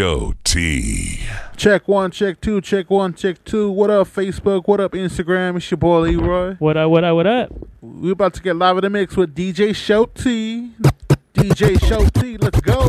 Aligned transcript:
Show 0.00 0.32
T. 0.44 1.20
Check 1.58 1.86
one, 1.86 2.10
check 2.10 2.40
two, 2.40 2.62
check 2.62 2.88
one, 2.88 3.12
check 3.12 3.44
two. 3.44 3.70
What 3.70 3.90
up, 3.90 4.08
Facebook? 4.08 4.66
What 4.66 4.80
up, 4.80 4.92
Instagram? 4.92 5.58
It's 5.58 5.70
your 5.70 5.76
boy 5.76 5.98
Leroy. 5.98 6.54
What 6.54 6.78
up, 6.78 6.90
what 6.90 7.04
up, 7.04 7.16
what 7.16 7.26
up? 7.26 7.52
We're 7.82 8.12
about 8.12 8.32
to 8.32 8.40
get 8.40 8.56
live 8.56 8.78
in 8.78 8.84
the 8.84 8.88
mix 8.88 9.14
with 9.14 9.34
DJ 9.34 9.76
Show 9.76 10.06
T. 10.06 10.70
DJ 11.34 11.78
Show 11.86 12.06
T, 12.18 12.38
let's 12.38 12.60
go. 12.62 12.86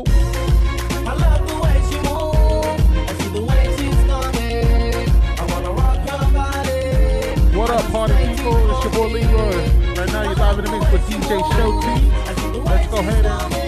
What 7.57 7.71
up, 7.71 7.91
party 7.91 8.13
people? 8.25 8.71
It's 8.71 8.83
your 8.85 8.93
boy 8.93 9.07
Leroy. 9.07 9.95
Right 9.97 10.07
now, 10.13 10.23
you're 10.23 10.35
live 10.35 10.59
in 10.59 10.63
the 10.63 10.71
mix 10.71 10.89
with 10.93 11.01
DJ 11.09 11.41
Show 11.57 11.81
T. 11.81 12.59
Let's 12.61 12.87
go 12.87 12.99
ahead 12.99 13.25
and 13.25 13.60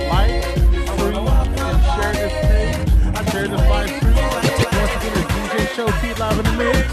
Show 6.33 6.41
T 6.41 6.45
live 6.45 6.45
in 6.45 6.45
the 6.45 6.63
mix. 6.63 6.87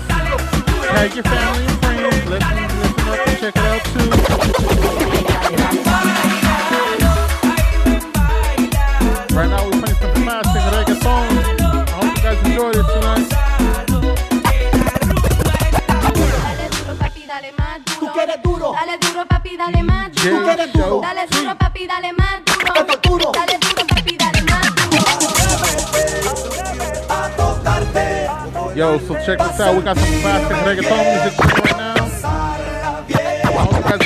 Tag 0.91 1.15
your 1.15 1.25
family 1.25 1.65
and 1.65 1.79
friends. 1.81 2.29
Listen, 2.29 2.57
listen 2.81 3.09
up 3.09 3.19
and 3.27 3.39
check 3.41 3.57
it 3.57 3.65
out 3.65 3.83
too. 3.85 4.11
Right 9.35 9.49
now, 9.49 9.65
we're 9.65 9.81
playing 9.81 9.99
some 10.01 10.13
classic 10.23 10.63
reggaeton. 10.75 11.25
I 11.41 11.91
hope 11.91 12.17
you 12.17 12.23
guys 12.23 12.39
enjoyed 12.45 12.77
it 12.77 12.87
tonight. 12.93 13.29
Tú 17.99 18.07
quieres 18.13 18.43
duro, 18.43 18.73
dale 18.73 18.99
duro 18.99 19.27
papi, 19.27 19.57
dale 19.57 19.83
más 19.83 20.13
duro. 20.13 20.25
Show 20.75 21.01
Dale 21.01 21.27
duro 21.29 21.57
papi, 21.57 21.87
dale 21.87 22.13
más 22.13 22.40
Yo, 28.81 28.97
so 28.97 29.15
check 29.27 29.39
this 29.39 29.61
out. 29.61 29.77
We 29.77 29.83
got 29.83 29.99
some 29.99 30.21
classic 30.23 30.57
reggaeton 30.65 31.05
music 31.05 31.39
right 31.39 31.77
now. 31.77 32.01
Hope 33.53 33.77
you 33.77 33.83
guys. 33.83 34.01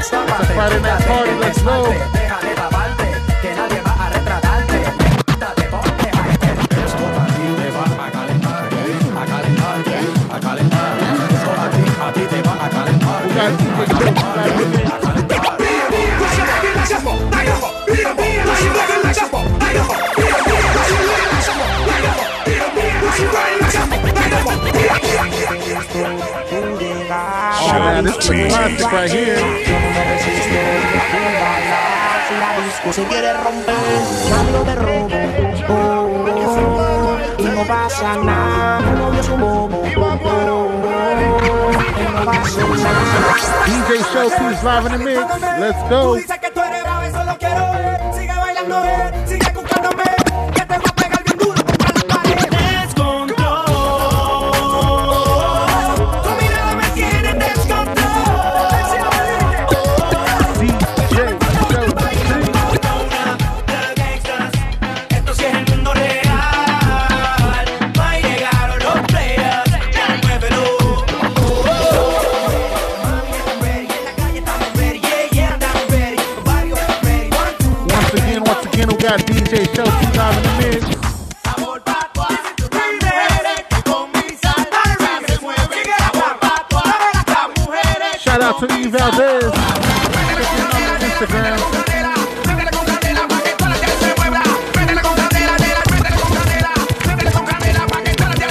It's 0.00 0.40
a 0.40 0.46
Friday 0.54 0.80
night 0.80 1.04
party. 1.04 1.32
Let's 1.32 1.60
go. 1.60 2.06
Oh 25.18 25.22
man, 27.78 28.04
this 28.04 28.16
is 28.16 28.28
a 28.28 28.48
classic 28.48 28.92
right 28.92 29.10
here. 29.10 29.38
Se 32.92 33.02
quiere 33.04 33.32
romper, 33.32 33.74
mando 34.30 34.64
de 34.64 34.74
robo. 34.74 35.16
Oh, 35.68 35.74
oh, 36.46 37.16
y 37.38 37.44
no 37.44 37.64
pasa 37.64 38.16
nada, 38.16 38.80
mi 38.80 38.90
novio 38.98 39.20
es 39.20 39.28
un 39.28 39.40
bobo. 39.40 39.82
Oh, 39.96 40.18
oh, 40.24 40.70
y 41.98 42.04
no 42.12 42.24
pasa 42.24 42.60
nada. 42.60 43.16
DJ 43.66 43.90
Show 44.12 44.28
T 44.28 44.38
is 44.52 44.62
live 44.62 44.86
in 44.86 44.92
the 44.92 44.98
mix. 44.98 45.20
Let's 45.58 45.82
go. 45.88 46.16
Dice 46.16 46.38
que 46.38 46.50
tú 46.50 46.60
eres 46.60 46.82
brava, 46.82 47.06
eso 47.06 47.24
lo 47.24 47.38
quiero 47.38 47.72
ver. 47.72 48.00
Sigue 48.14 48.36
bailando, 48.36 48.76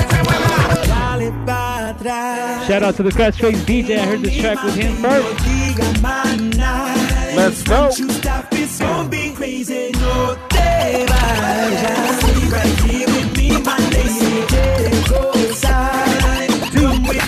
se 0.10 0.24
mueva. 0.24 0.50
Dale 0.88 1.32
pa' 1.46 1.90
atrás. 1.90 2.68
Shout 2.68 2.84
out 2.84 2.96
to 2.98 3.04
the 3.04 3.12
Catchphrase 3.12 3.64
DJ. 3.66 4.00
I 4.00 4.06
heard 4.06 4.22
this 4.22 4.38
track 4.38 4.62
with 4.64 4.76
him 4.76 4.96
first. 4.98 5.46
Let's 7.36 7.64
go. 7.64 7.90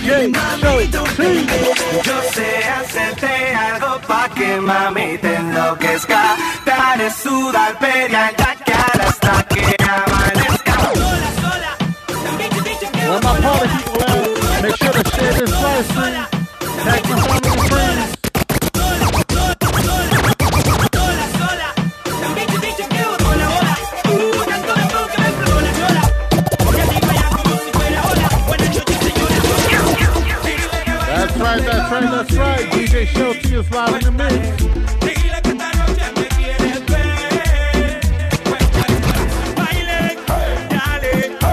It. 0.09 0.33
DJ 0.33 0.33
Show 0.59 0.79
T. 2.31 2.36
pa' 4.07 4.29
que 4.29 4.59
mami 4.61 5.17
te 5.17 5.35
enloquezca. 5.35 6.21
Te 6.65 6.71
haré 6.71 7.09
sudar, 7.11 7.77
Show 33.57 33.71
live 33.71 33.95
in 33.95 34.03
the 34.03 34.11
mix. 34.11 34.61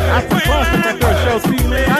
A 0.05 0.21
man. 1.69 1.95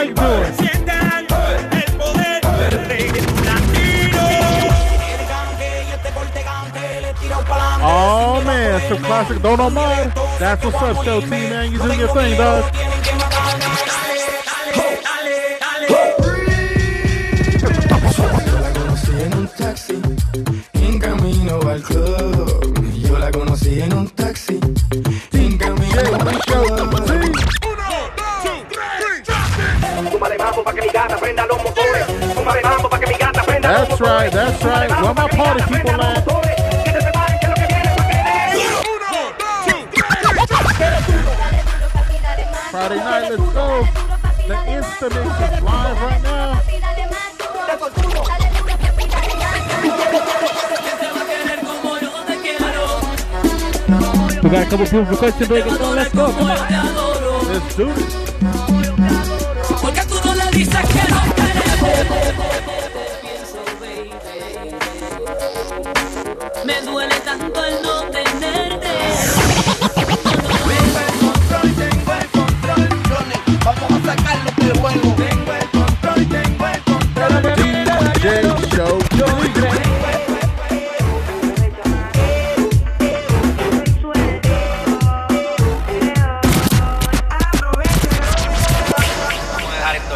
Oh 7.87 8.43
man, 8.45 8.81
some 8.87 9.03
classic 9.03 9.41
Don't 9.41 9.57
Know. 9.57 10.11
That's 10.39 10.63
what's 10.63 10.77
up, 10.77 11.03
Show 11.03 11.21
T, 11.21 11.29
man. 11.29 11.71
You 11.71 11.79
doing 11.79 11.99
your 11.99 12.09
thing, 12.09 12.37
dog. 12.37 12.94
That's 33.65 33.99
right, 33.99 34.31
that's 34.31 34.63
right. 34.63 34.89
Where 34.91 35.13
my 35.15 35.27
party 35.27 35.63
people 35.63 35.99
at? 35.99 36.23
Friday 42.69 42.97
night, 42.97 43.29
let's 43.31 43.53
go. 43.53 43.81
The 44.47 44.53
Insta 44.69 45.09
Mix 45.09 45.17
is 45.17 45.63
live 45.63 45.99
right 45.99 46.21
now. 46.21 46.61
We 54.43 54.49
got 54.51 54.67
a 54.67 54.69
couple 54.69 54.85
people 54.85 55.05
requesting 55.05 55.47
reggaeton. 55.47 55.95
Let's 55.95 56.13
go. 56.13 56.31
Come 56.31 56.45
on. 56.45 57.47
Let's 57.47 57.75
do 57.75 57.89
it. 57.89 58.24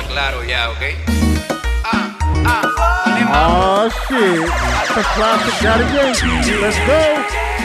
claro 0.09 0.44
ya, 0.44 0.69
¿ok? 0.71 0.83
Ah, 1.85 2.17
ah, 2.45 2.65
oh, 3.45 3.89
shit. 4.07 4.50
That's 4.50 4.97
a 4.97 5.03
classic, 5.15 5.56
got 5.61 5.79
it, 5.79 5.88
Let's 6.61 6.79
go. 6.89 7.00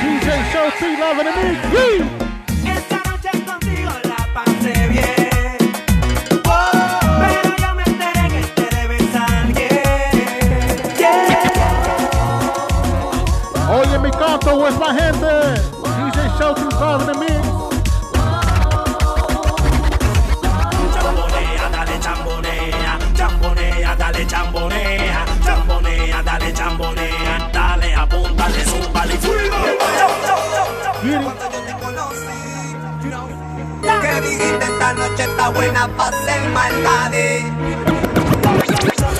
DJ 0.00 0.28
Show 0.52 0.68
Love 1.00 1.18
and 1.20 1.28
Me. 1.34 1.46
Yeah. 1.74 2.24
Oye 13.74 13.98
mi 13.98 14.10
canto, 14.10 14.68
es 14.68 14.78
la 14.78 14.94
gente. 14.94 15.30
DJ 15.96 16.18
Show 16.38 16.54
2000. 16.54 17.43
noche 35.14 35.24
está 35.24 35.48
buena 35.50 35.88
pa' 35.96 36.10
ser 36.10 36.48
maldades. 36.50 37.44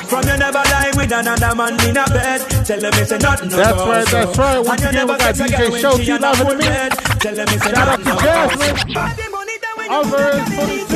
From 0.09 0.23
you 0.27 0.37
never 0.37 0.63
lie 0.71 0.93
with 0.97 1.13
another 1.13 1.55
man 1.55 1.81
in 1.89 1.97
a 1.97 2.05
bed. 2.07 2.41
Tell 2.65 2.81
them 2.81 2.93
it's 2.95 3.11
a 3.13 3.19
nothing. 3.19 3.49
That's 3.49 3.79
right, 3.79 4.07
that's 4.07 4.39
right. 4.39 4.59
Once 4.65 4.85
again, 4.85 5.07
we 5.09 5.17
got 5.17 5.35
DJ 5.35 5.81
Show, 5.81 5.97
keep 5.99 6.21
love 6.21 6.41
with 6.41 6.59
me. 6.59 6.67
Tell 7.21 7.39
it's 7.39 7.39
a 7.39 7.45
nothing. 7.45 7.61
Shout 7.61 7.89
out 7.89 7.99
to 7.99 8.05
Jasmine. 8.23 8.77
Alvarez, 9.91 10.55
42. 10.55 10.95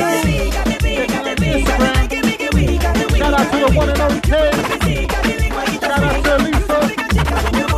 Instagram. 0.99 1.97
Shout 3.17 3.33
out 3.33 3.51
to 3.51 3.57
the 3.59 3.67
one 3.75 3.89
and 3.89 4.01
only 4.01 4.21
K. 4.21 4.31
Shout 5.79 6.03
out 6.03 6.23
to 6.23 6.33
Lisa. 6.43 6.79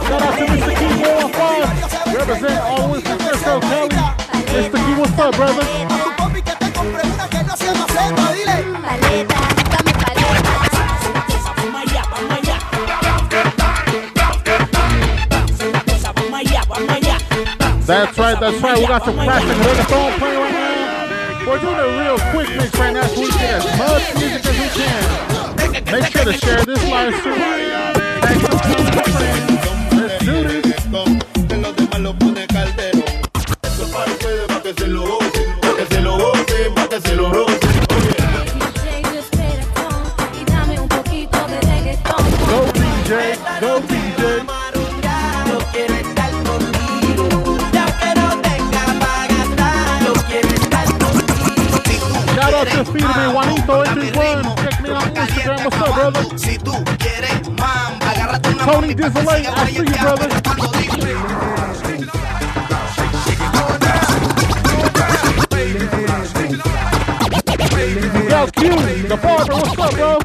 Shout 0.07 0.21
out 0.21 0.33
to 0.37 0.43
Mr. 0.45 0.73
Key 0.79 0.93
105. 1.01 2.15
Represent 2.15 2.59
always 2.61 3.03
Mr. 3.03 3.61
Kelly. 3.61 3.99
Mr. 4.51 4.77
Key, 4.85 4.93
what's 4.99 5.19
up, 5.19 5.35
brother? 5.35 6.10
That's 17.91 18.17
right, 18.17 18.39
that's 18.39 18.63
right. 18.63 18.77
We 18.79 18.87
got 18.87 19.03
some 19.03 19.15
classic 19.15 19.57
reggaeton 19.57 20.17
playing 20.17 20.39
right 20.39 20.51
now. 20.53 21.45
We're 21.45 21.59
doing 21.59 21.75
a 21.75 21.87
real 21.99 22.17
quick 22.31 22.47
mix 22.55 22.79
right 22.79 22.93
now 22.93 23.05
so 23.05 23.19
we 23.19 23.27
can 23.27 23.37
get 23.37 23.53
as 23.55 23.77
much 23.77 24.15
music 24.15 24.45
as 24.45 24.57
we 24.57 24.67
can. 24.79 25.91
Make 25.91 26.05
sure 26.11 26.23
to 26.23 26.33
share 26.33 26.63
this 26.63 26.89
live 26.89 27.13
stream. 27.15 27.35
Thanks 28.21 29.45
for 29.47 29.50
you, 58.91 58.97
Dizzle. 58.97 59.45
I'll 59.45 59.67
see 59.67 59.73
you, 59.75 59.85
brother. 59.85 60.27
Now, 68.29 68.45
Q, 68.47 68.75
the 69.07 69.17
barber, 69.21 69.53
what's 69.53 69.79
up, 69.79 69.93
bro? 69.93 70.20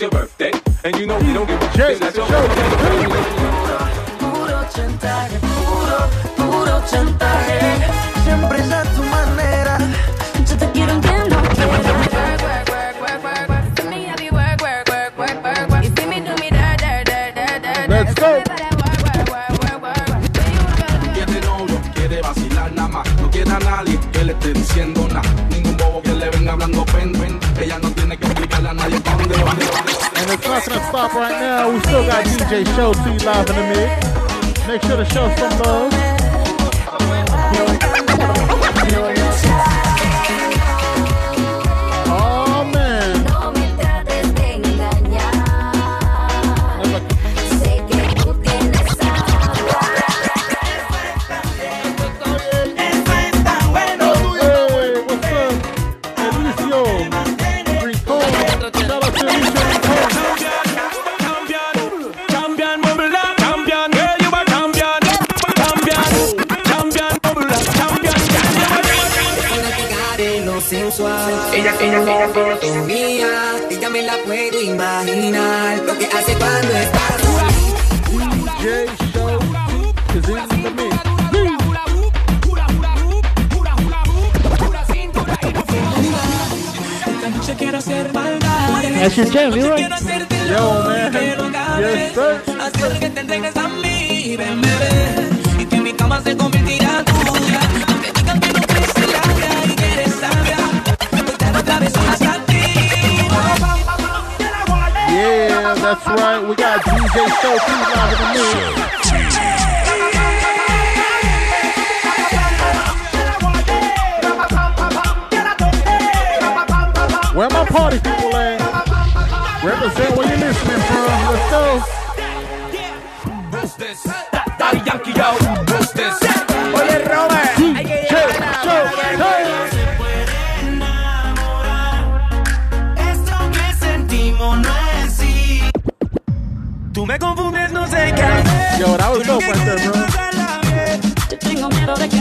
Your 0.00 0.10
birthday. 0.10 0.52
And 0.84 0.96
you 0.96 1.06
know 1.06 1.18
we 1.18 1.32
don't 1.32 1.46
give 1.46 1.60
a 1.60 1.66
fuck. 1.66 1.98
That's 1.98 2.16
your 2.16 2.28
birthday. 2.28 2.85
Live 33.26 33.50
in 33.50 33.56
the 33.56 33.62
mix. 33.74 34.68
Make 34.68 34.82
sure 34.82 34.96
to 34.96 35.04
show 35.04 35.34
some 35.34 35.58
love. 35.58 35.85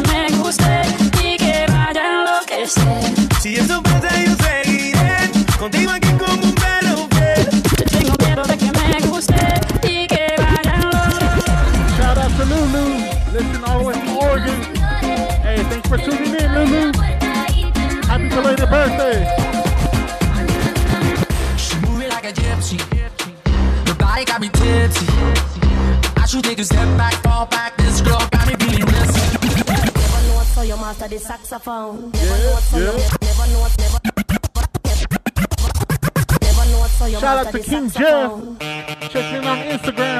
Me 0.07 0.37
guste 0.37 0.81
y 1.23 1.37
que 1.37 1.65
vaya 1.67 2.01
a 2.01 2.21
enloquecer. 2.21 3.13
Si 3.41 3.55
eso 3.55 3.81
pasa, 3.81 4.09
yo 4.23 4.35
seguiré 4.35 5.31
contigo 5.59 5.91
aquí 5.91 6.09
como 6.13 6.43
un 6.43 6.53
perro 6.53 7.07
tengo 7.91 8.13
miedo 8.23 8.43
de 8.43 8.57
que 8.57 8.71
me 8.71 9.07
guste 9.07 9.43
y 9.83 10.07
que 10.07 10.35
vaya 10.37 10.71
a 10.71 10.75
enloquecer. 10.75 11.97
Shout 11.97 12.17
out 12.17 12.31
to 12.37 12.45
Lulu. 12.45 12.85
Listen 13.33 13.63
all 13.65 13.79
the 13.79 13.85
way 13.85 13.95
from 13.95 14.17
Oregon. 14.17 14.59
Hey, 15.43 15.63
thanks 15.69 15.87
for 15.87 15.97
tuning 15.97 16.35
in, 16.35 16.53
Lulu. 16.53 16.91
Happy 18.07 18.29
belated 18.29 18.69
birthday. 18.69 19.27
She 21.57 21.75
moving 21.85 22.09
like 22.09 22.25
a 22.25 22.33
gypsy. 22.33 22.79
Got 24.35 24.41
me 24.41 24.49
tipsy. 24.49 25.05
I 26.17 26.25
should 26.25 26.43
take 26.43 26.59
a 26.59 26.65
step 26.65 26.97
back. 26.97 27.24
So 31.09 31.15
the 31.15 31.19
saxophone. 31.19 32.11
Never 32.11 32.37
know 32.37 32.59
so 32.59 32.77
you 32.77 32.83
yeah. 32.85 32.91
never 33.21 33.47
know 33.51 33.67
never 33.77 33.99
never 36.41 36.65
know 36.71 36.87
so 36.87 37.05
you 37.05 37.19
Shout 37.19 37.45
out 37.45 37.51
to 37.51 37.59
King. 37.59 37.89
Jeff. 37.89 38.31
Check 39.11 39.33
in 39.33 39.45
on 39.45 39.57
Instagram. 39.57 40.14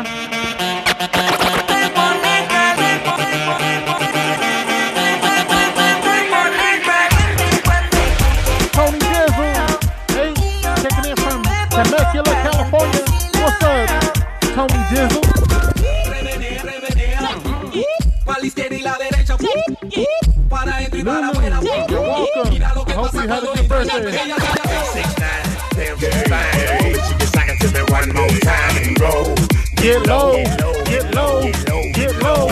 Get 29.85 30.05
low, 30.07 30.33
get 30.83 31.15
low, 31.15 31.41
get 31.93 32.21
low. 32.21 32.49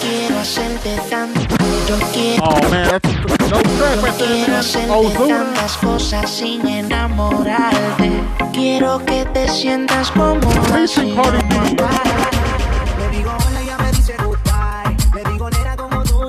Quiero 0.00 0.38
hacerte 0.40 0.96
tanto, 1.08 1.40
yo 1.88 1.98
quiero 2.12 2.44
Oh 2.44 2.70
man, 2.70 2.88
that's 2.88 3.08
a 3.08 3.48
dope 3.48 3.62
track 3.76 4.02
right 4.02 4.18
there, 4.18 4.28
Quiero 4.28 4.48
man. 4.48 4.58
hacerte 4.58 4.90
Ozuna. 4.90 5.44
tantas 5.44 5.76
cosas 5.76 6.30
sin 6.30 6.66
enamorarte. 6.66 8.41
Quiero 8.52 9.02
que 9.06 9.24
te 9.32 9.48
sientas 9.48 10.10
como 10.10 10.40
Featuring 10.40 11.14
Cardi 11.16 11.38
B. 11.38 11.76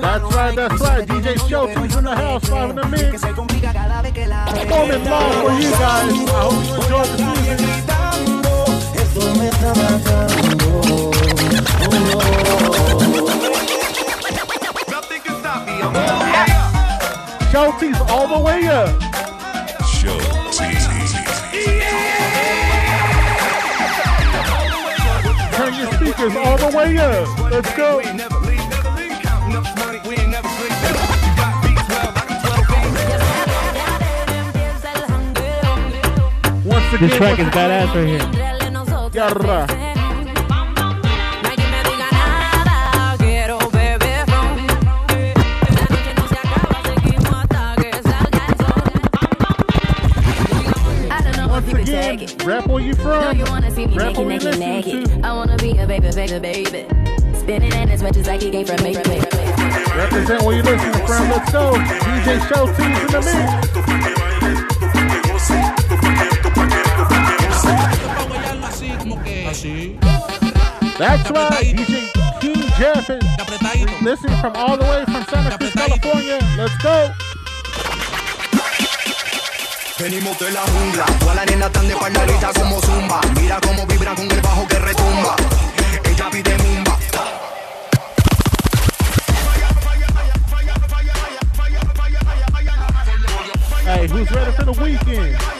That's 0.00 0.24
right, 0.34 0.54
that's 0.56 0.80
right. 0.80 1.06
DJ 1.06 1.36
Showty's 1.46 1.96
in 1.96 2.04
the 2.04 2.14
house, 2.14 2.48
live 2.50 2.70
in 2.70 2.76
the 2.76 2.86
mix. 2.88 3.20
Performing 3.22 5.04
live 5.04 5.34
for 5.42 5.52
you 5.60 5.70
guys. 5.72 6.12
I 6.12 6.26
hope 6.40 6.64
you 6.64 6.74
enjoy 6.82 7.04
the 7.04 7.16
music. 7.24 7.60
Esto 8.94 9.20
me 9.38 9.46
está 9.48 9.70
matando. 9.74 10.68
Nothing 14.90 15.20
can 15.20 15.34
stop 15.40 15.60
me. 15.66 15.72
I'm 15.82 15.92
Showty's 17.50 18.00
all 18.10 18.26
the 18.28 18.38
way 18.38 18.66
up. 18.68 18.88
Turn 18.92 19.02
your 19.04 19.12
speakers 19.12 19.23
speakers 26.04 26.36
all 26.36 26.58
the 26.58 26.76
way 26.76 26.98
up. 26.98 27.50
Let's 27.50 27.74
go. 27.76 27.96
Once 36.64 36.86
again, 36.92 37.08
this 37.08 37.16
track 37.16 37.38
is 37.38 37.46
badass 37.48 37.94
right 37.94 38.06
here. 38.06 38.20
Yarra. 39.14 39.66
Once 51.48 51.68
again, 51.72 52.18
rap 52.44 52.66
where 52.66 52.82
you 52.82 52.94
from. 52.94 53.38
Rap 53.94 54.16
where 54.16 54.32
you 54.32 54.38
listen 54.40 54.73
be 56.28 56.34
a 56.34 56.40
baby. 56.40 56.86
Spinning 57.34 57.72
in 57.72 57.90
as 57.90 58.02
much 58.02 58.16
as 58.16 58.28
I 58.28 58.38
can 58.38 58.50
gain 58.50 58.64
from 58.64 58.82
me. 58.82 58.96
Represent 59.96 60.42
where 60.42 60.56
you 60.56 60.62
listening 60.62 61.06
from. 61.06 61.28
Let's 61.28 61.52
go. 61.52 61.74
DJ 61.74 62.40
Show 62.48 62.66
T's 62.66 62.80
in 62.80 63.06
the 63.12 63.20
mix. 63.20 63.34
That's 70.98 71.30
right. 71.30 71.74
DJ 71.76 72.40
King 72.40 72.62
Jeff 72.78 73.10
is 73.10 73.22
listening 74.02 74.36
from 74.40 74.52
all 74.56 74.76
the 74.76 74.84
way 74.84 75.04
from 75.04 75.24
Santa 75.24 75.58
Cruz, 75.58 75.72
California. 75.72 76.38
Let's 76.56 76.76
go. 76.82 77.10
Venimos 79.98 80.38
de 80.38 80.50
la 80.50 80.60
jungla, 80.60 81.06
todas 81.20 81.36
las 81.36 81.46
nenas 81.46 81.68
están 81.68 81.88
de 81.88 81.94
como 82.60 82.80
zumba. 82.80 83.20
Mira 83.40 83.60
cómo 83.60 83.86
vibran 83.86 84.16
con 84.16 84.30
el 84.30 84.40
bajo 84.40 84.66
que 84.66 84.78
retumba. 84.78 85.36
Hey, 93.84 94.06
who's 94.08 94.30
ready 94.30 94.52
for 94.52 94.64
the 94.64 94.72
weekend? 94.72 95.53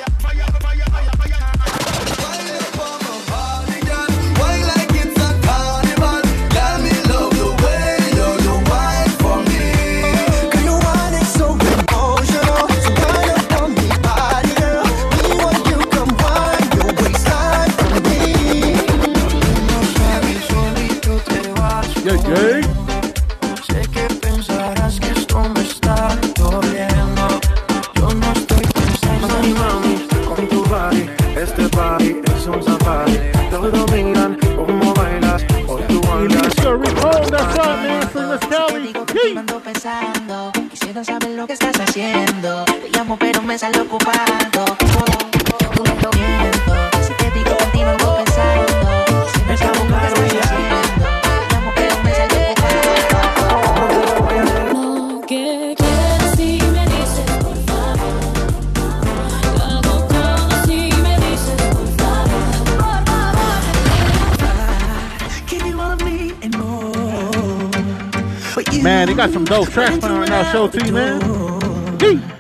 some 69.47 69.65
dope 69.65 69.73
tracks 69.73 70.05
on 70.05 70.31
our 70.31 70.45
show 70.53 70.69
to 70.69 70.93
man. 70.93 71.99
Peace. 71.99 72.34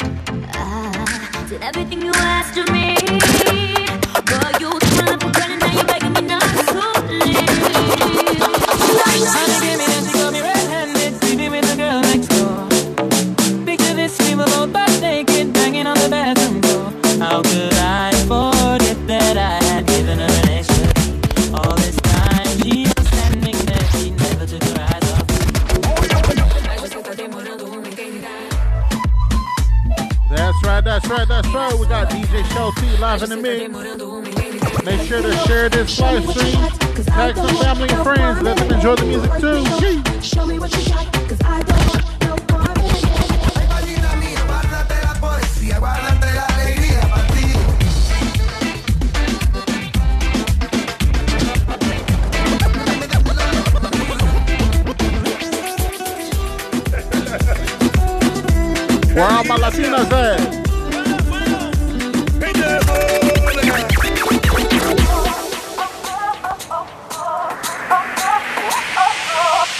Where 59.14 59.30
all 59.30 59.44
my 59.44 59.56
Latinas 59.56 60.10
at? 60.10 60.40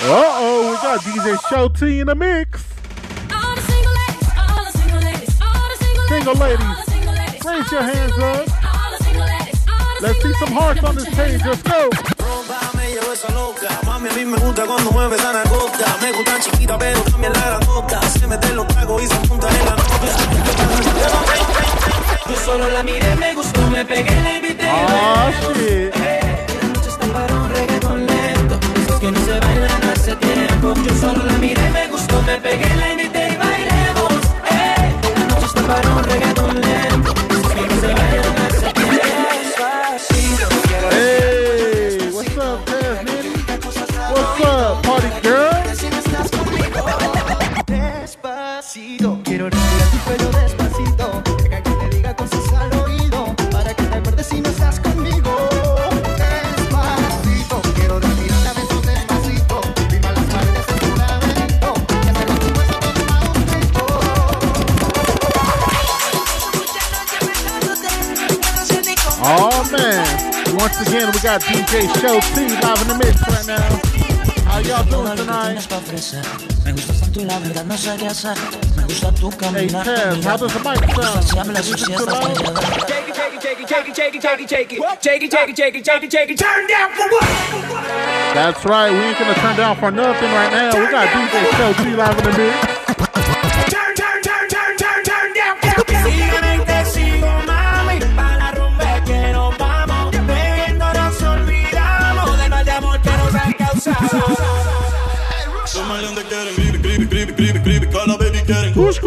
Uh 0.00 0.30
oh, 0.38 0.70
we 0.70 0.76
got 0.76 1.00
DJ 1.00 1.48
Show 1.48 1.66
T 1.66 1.98
in 1.98 2.06
the 2.06 2.14
mix. 2.14 2.62
All 3.32 3.56
the 3.56 3.60
single 3.62 3.92
ladies, 3.92 4.28
all 4.38 4.64
the 4.64 4.70
single 4.70 5.00
ladies, 5.00 5.40
all 5.42 5.68
the 5.68 5.84
single 5.84 6.04
Single 6.06 6.34
ladies, 6.34 7.44
raise 7.44 7.72
your 7.72 7.82
hands 7.82 8.18
up. 8.18 10.00
Let's 10.00 10.22
see 10.22 10.32
some 10.34 10.52
hearts 10.52 10.84
on 10.84 10.94
this 10.94 11.12
page. 11.12 11.44
Let's 11.44 11.62
go. 11.62 12.13
Esa 13.14 13.30
loca, 13.30 13.68
mami 13.86 14.08
a 14.08 14.12
mí 14.12 14.24
me 14.24 14.36
gusta 14.38 14.66
cuando 14.66 14.90
mueve 14.90 15.14
esa 15.14 15.32
nalgota 15.32 15.98
Me 16.02 16.10
gusta 16.10 16.40
chiquita 16.40 16.76
pero 16.76 17.00
también 17.02 17.32
la 17.32 17.46
grandota 17.46 18.02
Se 18.08 18.26
mete 18.26 18.48
en 18.48 18.56
los 18.56 18.66
tragos 18.66 19.04
y 19.04 19.06
se 19.06 19.14
apunta 19.14 19.48
en 19.50 19.64
la 19.66 19.70
nota 19.76 19.84
Yo 22.28 22.36
solo 22.44 22.68
la 22.70 22.82
miré, 22.82 23.14
me 23.14 23.32
gustó, 23.34 23.70
me 23.70 23.84
pegué, 23.84 24.20
la 24.20 24.36
invité. 24.36 24.68
Ah, 24.68 25.30
shit. 25.54 25.94
La 25.94 26.68
noche 26.70 26.88
está 26.88 27.06
para 27.06 27.34
un 27.34 27.50
reggaetón 27.50 28.04
lento. 28.04 28.58
Esos 28.82 28.98
que 28.98 29.12
no 29.12 29.24
se 29.24 29.38
bailan 29.38 29.84
hace 29.92 30.16
tiempo. 30.16 30.74
Yo 30.84 30.94
solo 31.00 31.24
la 31.24 31.34
miré, 31.34 31.70
me 31.70 31.86
gustó, 31.86 32.20
me 32.22 32.40
pegué, 32.40 32.74
la 32.74 32.92
invité 32.94 33.28
y 33.32 33.36
bailemos. 33.36 34.12
Ey, 34.50 34.92
la 35.14 35.24
noche 35.26 35.46
está 35.46 35.62
para 35.62 35.88
un 35.88 36.02
reggaetón 36.02 36.60
lento. 36.60 37.14
Esos 37.30 37.52
que 37.52 37.60
no 37.60 37.80
se 37.80 37.86
bailan 37.86 38.43
again, 71.34 71.40
got 71.40 71.42
DJ 71.42 72.00
Show 72.00 72.20
T 72.34 72.48
live 72.62 72.82
in 72.82 72.88
the 72.88 72.98
mix 72.98 73.20
right 73.28 73.46
now. 73.46 74.44
How 74.44 74.58
y'all 74.60 74.84
doing 74.84 75.16
tonight? 75.16 75.54
Me 76.64 76.72
gustas 76.72 77.00
tanto 77.00 77.20
y 77.20 77.24
la 77.24 77.38
verdad 77.38 77.64
no 77.64 77.76
sé 77.76 77.96
qué 77.98 78.06
hacer. 78.06 78.36
Me 78.76 78.84
gusta 78.84 79.12
tu 79.12 79.30
Hey 79.30 79.38
caminar. 79.38 79.84
Taz, 79.84 80.24
how 80.24 80.36
does 80.36 80.52
the 80.52 80.60
mic 80.60 80.94
sound? 80.94 81.24
Si 81.24 81.36
hablas 81.36 81.60
Is 81.60 81.70
o 81.70 81.74
it 81.74 81.78
si 81.78 81.84
too 81.86 81.92
estás 81.92 82.06
loud? 82.06 82.36
callada. 82.36 82.60
It, 82.60 82.88
shake 82.88 83.08
it, 83.08 83.16
shake 83.16 83.34
it, 83.34 83.42
shake 83.42 83.60
it, 83.60 83.68
shake 83.68 83.88
it, 83.88 83.96
shake 83.96 84.14
it, 84.14 84.22
shake 84.22 84.72
it, 84.72 84.80
shake 85.02 85.22
it, 85.22 85.32
shake 85.32 85.48
it, 85.50 85.56
shake 85.56 85.74
it, 85.74 85.86
shake 85.86 86.04
it, 86.04 86.12
shake 86.12 86.30
it. 86.30 86.38
Turn 86.38 86.66
down 86.68 86.90
for 86.92 87.08
what? 87.08 87.24
That's 88.34 88.64
right. 88.64 88.90
We 88.92 88.98
ain't 88.98 89.18
gonna 89.18 89.34
turn 89.34 89.56
down 89.56 89.76
for 89.76 89.90
nothing 89.90 90.30
right 90.30 90.52
now. 90.52 90.78
We 90.78 90.90
got 90.90 91.08
DJ 91.08 91.50
Show 91.56 91.72
T 91.82 91.94
live 91.96 92.18
in 92.18 92.24
the 92.24 92.38
mix. 92.38 92.73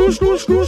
luz, 0.08 0.22
luz, 0.22 0.50
luz. 0.50 0.67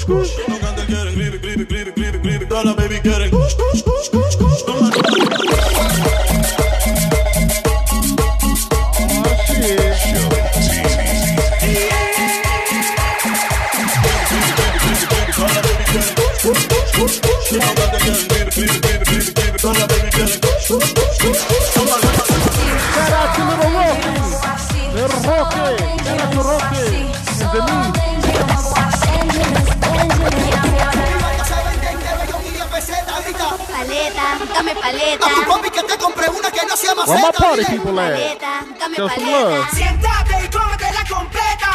Dame 34.54 34.76
paleta. 34.76 35.26
A 35.26 35.30
tu 35.36 35.44
papi 35.48 35.70
que 35.70 35.84
te 35.84 35.98
compré 35.98 36.30
una 36.30 36.52
que 36.52 36.66
no 36.66 36.76
sea 36.78 36.96
más 36.96 37.08
Where 37.08 37.22
my 37.22 37.32
party 37.32 37.66
people 37.66 38.00
at? 38.00 38.12
Paleta, 38.12 38.66
dame 38.80 38.98
paleta. 38.98 39.32
love. 39.32 39.68
Siéntate 39.74 40.46
y 40.46 40.48
cómetela 40.50 41.04
completa. 41.10 41.70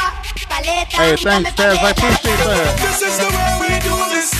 Paleta, 0.48 0.96
Hey, 0.98 1.16
dame 1.16 1.42
thanks, 1.44 1.54
Taz. 1.54 1.74
I 1.74 1.90
appreciate 1.90 2.38
that. 2.38 2.76
This 2.84 3.02
is 3.02 3.16
the 3.18 3.28
way 3.34 3.52
we 3.60 3.68
do 3.88 3.96
this. 4.14 4.30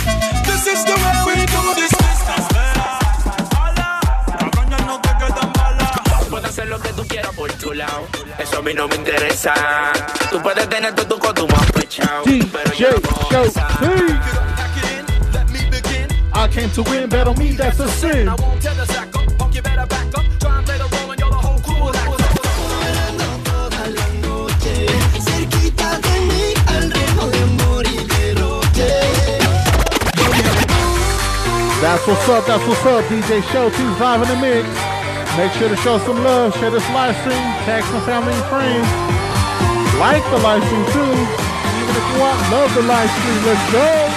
This 0.47 0.67
is 0.73 0.85
the 0.85 0.95
way 0.95 1.17
we 1.27 1.47
do 1.47 1.75
this. 1.75 1.93
Puedo 6.31 6.47
hacer 6.49 6.67
lo 6.69 6.81
que 6.81 6.93
tú 6.93 7.07
quieras 7.07 7.33
por 7.35 7.53
tu 7.53 7.73
lado. 7.75 8.07
Eso 8.39 8.59
a 8.59 8.63
mí 8.63 8.75
no 8.75 8.89
me 8.89 8.97
interesa. 8.97 9.55
Tú 10.31 10.41
puedes 10.43 10.69
tener 10.69 10.95
todo 10.95 11.07
tu 11.07 11.19
coto 11.19 11.47
más 11.47 11.71
pechado. 11.73 12.25
Pero 12.25 12.73
yo 12.75 12.89
no 12.91 14.44
I 16.45 16.49
came 16.49 16.69
to 16.73 16.83
win, 16.83 17.09
bet 17.09 17.27
on 17.27 17.39
me, 17.39 17.53
that's 17.53 17.81
a 17.81 17.89
sin. 17.89 18.29
Cerquita 25.25 25.99
de 26.05 26.21
mí, 26.29 26.53
al 26.69 26.91
ritmo 26.93 27.27
de 27.33 27.43
amor 27.49 27.87
y 27.87 27.97
derroche. 28.05 28.93
That's 31.81 32.07
what's 32.07 32.29
up, 32.29 32.45
that's 32.45 32.67
what's 32.69 32.85
up. 32.85 33.05
DJ 33.09 33.41
Show 33.51 33.71
T's 33.71 33.99
live 33.99 34.21
in 34.21 34.29
the 34.29 34.37
mix. 34.37 34.69
Make 35.39 35.53
sure 35.53 35.71
to 35.71 35.77
show 35.77 35.97
some 36.01 36.23
love, 36.23 36.55
share 36.59 36.71
this 36.71 36.87
live 36.91 37.17
stream, 37.23 37.41
tag 37.65 37.83
some 37.85 38.03
family 38.03 38.35
and 38.35 38.45
friends. 38.53 38.87
Like 39.99 40.23
the 40.29 40.37
live 40.45 40.63
stream 40.63 40.85
too. 40.93 41.15
Even 41.81 41.97
if 41.97 42.05
you 42.13 42.21
want, 42.21 42.37
love 42.53 42.75
the 42.75 42.83
live 42.83 43.09
stream. 43.09 43.47
Let's 43.47 43.73
go. 43.73 44.14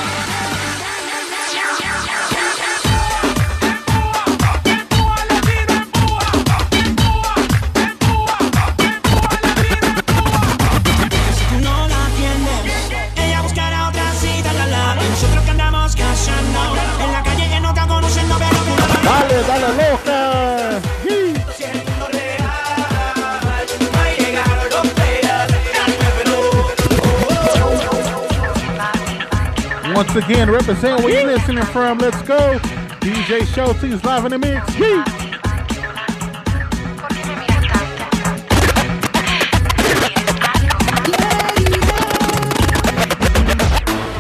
Once 29.97 30.15
again, 30.15 30.47
represent 30.47 31.03
where 31.03 31.11
you're 31.11 31.25
listening 31.25 31.65
from. 31.65 31.97
Let's 31.97 32.21
go. 32.21 32.59
DJ 32.99 33.47
Show 33.47 33.73
T's 33.73 34.03
live 34.05 34.25
in 34.25 34.31
the 34.31 34.37
mix. 34.37 34.77
Yee. 34.77 35.03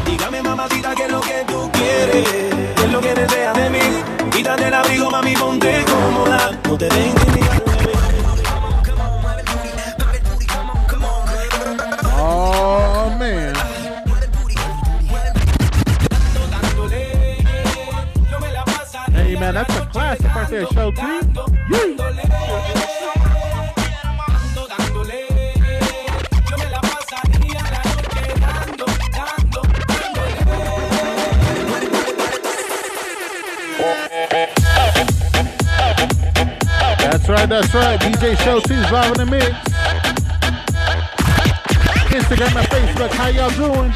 Dígame, 0.03 0.41
mamacita, 0.41 0.95
That's 37.59 37.73
right. 37.73 37.99
DJ 37.99 38.37
Show 38.43 38.59
T's 38.59 38.91
live 38.91 39.17
in 39.17 39.25
the 39.25 39.31
mix. 39.31 39.47
Instagram 42.13 42.55
and 42.55 42.67
Facebook, 42.67 43.09
how 43.09 43.29
y'all 43.29 43.49
doing? 43.49 43.91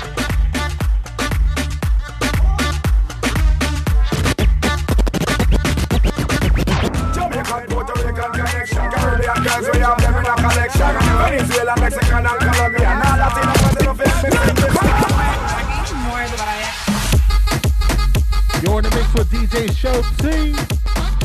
You're 18.63 18.79
in 18.79 18.83
the 18.83 18.89
mix 18.89 19.13
with 19.13 19.29
DJ 19.29 19.71
Show 19.77 20.01
T. 20.17 20.55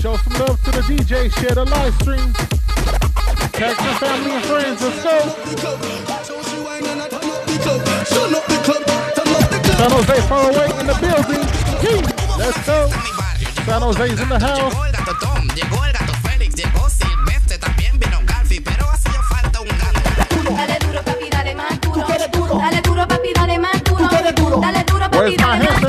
Show 0.03 0.16
some 0.18 0.35
love 0.35 0.65
DJ. 0.87 1.35
Share 1.40 1.55
the 1.57 1.64
live 1.64 1.94
stream. 2.01 2.33
Tag 3.53 3.75
some 3.77 3.96
family 3.99 4.31
and 4.31 4.44
friends. 4.44 4.81
Let's 4.81 5.03
go. 5.03 5.16
San 9.77 9.90
Jose 9.90 10.20
far 10.29 10.49
away 10.49 10.70
in 10.79 10.87
the 10.87 10.94
building. 11.03 11.42
Let's 12.38 12.66
go. 12.66 12.88
San 13.66 13.83
Jose's 13.83 14.20
in 14.20 14.29
the 14.29 14.38
house. 14.38 14.75
Llegó 15.57 15.85
el 15.85 15.92
gato 15.92 16.12
Félix, 16.22 16.55
llegó 16.55 16.88
Silvestre, 16.88 17.59
también 17.59 17.99
vino 17.99 18.20
Garfi, 18.25 18.61
pero 18.61 18.88
hacía 18.88 19.20
falta 19.22 19.61
un 19.61 19.68
gato. 19.68 20.55
Dale 20.55 20.79
duro, 20.79 21.03
papi, 21.03 21.29
dale 21.31 21.55
más 21.57 21.81
duro. 21.81 22.07
Dale 22.07 22.81
duro, 22.83 23.09
papi, 23.09 23.33
dale 23.35 23.59
más 23.59 23.83
duro. 23.83 24.09
Dale 24.09 24.33
duro, 24.33 24.61
papi, 25.11 25.18
Where's 25.18 25.37
my 25.40 25.59
dale 25.59 25.86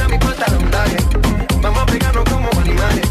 a 0.00 0.08
mi 0.08 0.18
pantalón, 0.18 0.70
dale. 0.70 0.96
Vamos 1.60 1.82
a 1.82 1.86
pegarnos 1.86 2.24
como 2.24 2.48
animales. 2.60 3.02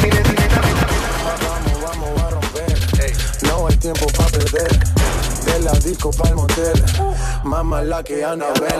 Dile, 0.00 0.22
dile, 0.22 0.48
dame, 0.48 0.72
dame. 0.80 0.96
Vamos, 1.42 1.82
vamos 1.82 2.22
a 2.22 2.30
romper. 2.30 2.78
Ey, 3.00 3.12
No 3.42 3.66
hay 3.66 3.76
tiempo 3.78 4.06
para 4.16 4.28
perder. 4.28 4.78
De 5.44 5.60
la 5.60 5.72
disco 5.72 6.10
para 6.12 6.30
el 6.30 6.36
motel. 6.36 6.84
Mamá 7.42 7.82
la 7.82 8.04
que 8.04 8.24
Anabel. 8.24 8.76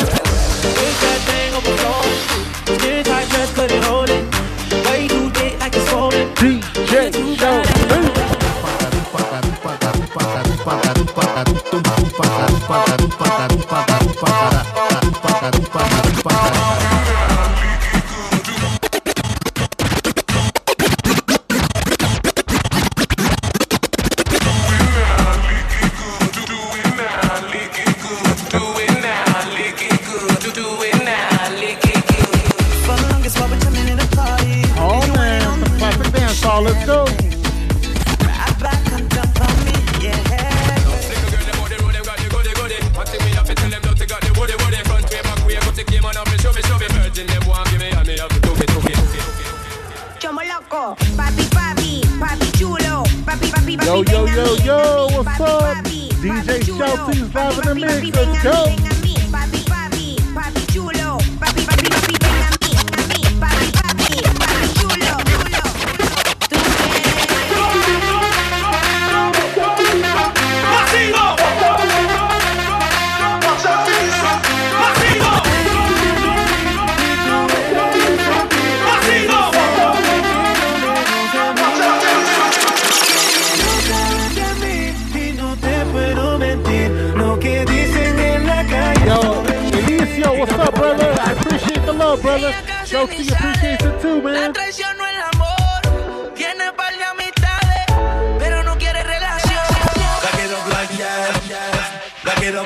patatú 12.68 13.08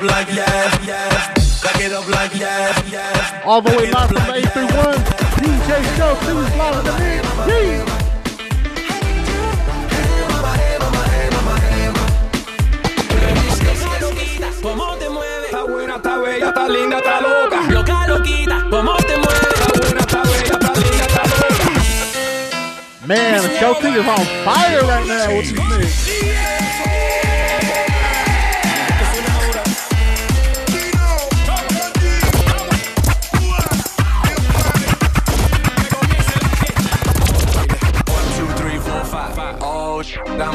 like 0.03 0.29
yes, 0.35 0.87
yes. 0.87 1.63
Back 1.63 1.81
it 1.81 1.93
up 1.93 2.09
like 2.09 2.35
yes, 2.35 2.91
yes. 2.91 3.45
All 3.45 3.61
the 3.61 3.71
way 3.71 3.91
live 3.91 4.09
from 4.09 4.17
the 4.17 4.35
831. 4.35 4.95
DJ 5.43 5.71
Shelty's 5.97 6.57
live 6.57 6.77
in 6.79 6.85
the 6.85 6.93
mix. 6.99 7.23
Yee. 7.49 7.93
¿Cómo 14.63 14.95
te 14.97 15.09
mueves? 15.09 15.12
Está 15.12 15.12
buena, 15.12 15.12
está 16.53 16.69
linda, 16.69 16.99
está 16.99 17.21
loca. 17.21 17.63
Loca, 17.71 18.07
loquita, 18.07 18.65
¿cómo 18.71 18.95
te 18.97 19.17
mueves? 19.17 19.43
Está 19.43 19.73
buena, 19.81 20.01
está 20.01 20.23
bella, 20.23 20.53
está 20.53 20.73
linda, 20.75 21.05
está 21.07 21.23
loca. 21.25 21.71
Man, 23.07 23.51
Shelty 23.59 23.89
is 23.89 24.07
on 24.07 24.25
fire 24.45 24.83
right 24.83 25.07
now 25.07 25.29
with 25.37 25.49
this 25.49 26.07
mix. 26.07 26.32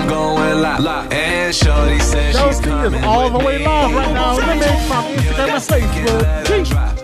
I'm 0.08 0.14
going 0.14 0.62
live. 0.62 1.12
And 1.12 1.54
Shorty 1.54 2.00
says 2.00 2.40
she's 2.40 2.62
coming 2.62 2.94
is 2.94 3.04
all 3.06 3.30
the 3.30 3.40
way 3.40 3.58
live 3.60 3.94
right 3.94 4.14
now 4.14 4.36
the 4.36 4.56
mix 4.56 4.88
from 4.88 5.04
Instagram 5.04 6.24
and 6.24 6.48
Facebook. 6.48 6.96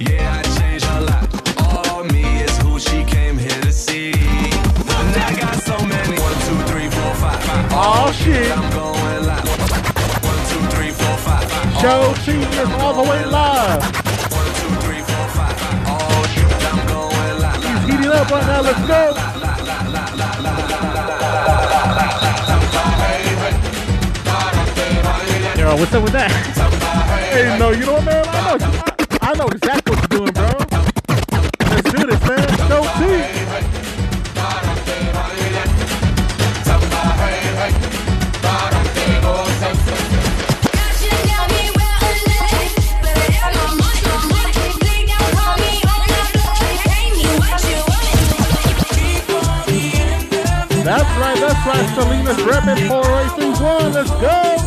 Yeah, 0.00 0.38
I 0.38 0.42
changed 0.58 0.86
her 0.86 1.00
life. 1.02 1.28
All 1.60 2.02
me 2.04 2.22
is 2.40 2.56
who 2.62 2.80
she 2.80 3.04
came 3.04 3.36
here 3.36 3.60
to 3.60 3.70
see. 3.70 4.12
And 4.12 5.16
I 5.20 5.36
got 5.38 5.54
so 5.56 5.76
many. 5.84 6.18
One, 6.18 6.32
two, 6.48 6.56
three, 6.72 6.88
four, 6.88 7.14
five. 7.20 7.38
Oh, 7.72 8.10
shit. 8.16 8.50
I'm 8.56 8.70
going 8.72 9.26
live. 9.26 9.44
One, 10.24 10.40
two, 10.48 10.64
three, 10.74 10.92
four, 10.92 11.16
five. 11.18 11.44
Shelty 11.78 12.38
is 12.40 12.70
all 12.80 12.94
the 12.94 13.02
way 13.10 13.22
live. 13.26 13.82
One, 14.32 14.46
two, 14.56 14.74
three, 14.86 15.02
four, 15.04 15.28
five. 15.36 15.54
Oh, 15.92 16.24
shit, 16.32 16.48
I'm 16.72 16.86
going 16.88 17.38
live. 17.38 17.62
He's 17.64 17.82
heating 17.84 18.12
up 18.12 18.30
right 18.30 18.46
now. 18.46 18.62
Let's 18.62 18.80
go. 18.88 19.14
What's 25.78 25.94
up 25.94 26.02
with 26.02 26.12
that? 26.12 26.30
Hey, 27.30 27.56
no, 27.60 27.70
you 27.70 27.86
know 27.86 27.92
what, 27.92 28.04
man? 28.04 28.24
I 28.26 28.56
know, 28.56 28.82
I 29.22 29.34
know 29.34 29.46
exactly 29.46 29.94
what 29.94 30.10
you're 30.10 30.18
doing, 30.18 30.32
bro. 30.32 30.50
Let's 31.70 31.92
do 31.92 32.06
this, 32.06 32.20
man. 32.26 32.48
Shelty. 32.66 33.40
That's 50.82 51.10
right, 51.16 51.38
that's 51.38 51.64
right. 51.64 51.86
Selena's 51.94 52.36
repping 52.38 52.88
481. 52.88 53.92
Let's 53.92 54.10
go. 54.10 54.59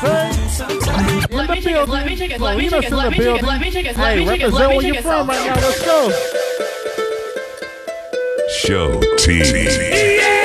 San 0.00 0.70
Jose. 0.70 0.90
In 0.90 1.16
the 1.16 1.26
building. 1.28 1.90
let 1.90 2.06
me 2.06 2.16
check 2.16 2.30
it, 2.30 2.40
let 2.40 2.56
me 2.56 2.68
check 2.70 2.84
it, 2.84 2.90
let 2.92 3.10
me 3.10 3.18
check 3.18 3.36
it, 3.36 3.42
let 3.42 3.60
me 3.60 3.70
check 3.70 3.84
it, 3.84 3.96
Hey, 3.96 4.20
me 4.20 4.24
check 4.24 4.40
it, 4.40 4.44
represent 4.44 4.76
where 4.76 4.86
you're 4.86 5.02
from 5.02 5.26
so- 5.26 5.32
right 5.32 5.46
now. 5.46 5.54
Let's 5.54 5.84
go. 5.84 6.10
Show 8.48 9.00
T. 9.18 10.39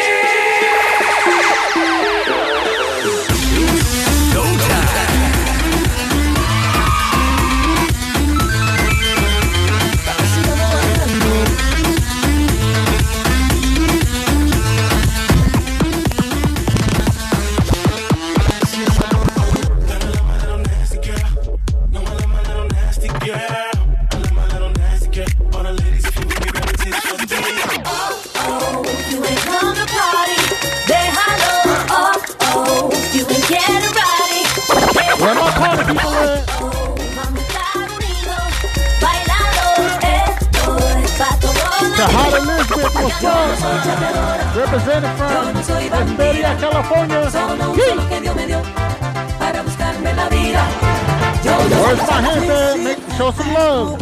para 49.40 49.62
buscarme 49.64 50.14
la 50.14 50.30
vida. 50.30 50.64
Where's 51.44 52.00
my 52.10 52.22
gente? 52.22 52.84
Make, 52.84 53.00
show 53.18 53.32
some 53.32 53.54
love. 53.54 54.02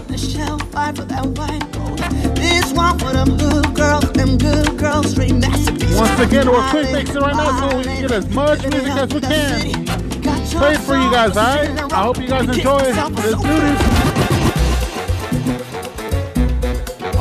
Once 5.96 6.20
again, 6.20 6.48
we're 6.50 6.70
quick 6.70 6.92
mixing 6.92 7.22
right 7.22 7.36
now 7.36 7.60
so 7.60 7.78
we 7.78 7.84
can 7.84 8.02
get 8.02 8.12
as 8.12 8.28
much 8.34 8.62
music 8.64 8.96
as 8.96 9.14
we 9.14 9.22
can. 9.22 9.86
Play 10.58 10.76
for 10.78 10.96
you 10.96 11.12
guys, 11.12 11.38
alright? 11.38 11.92
I 11.92 12.04
hope 12.04 12.18
you 12.20 12.28
guys 12.28 12.48
enjoy. 12.48 12.78
Let's 12.78 13.42
do 13.42 13.60
this. 13.60 13.93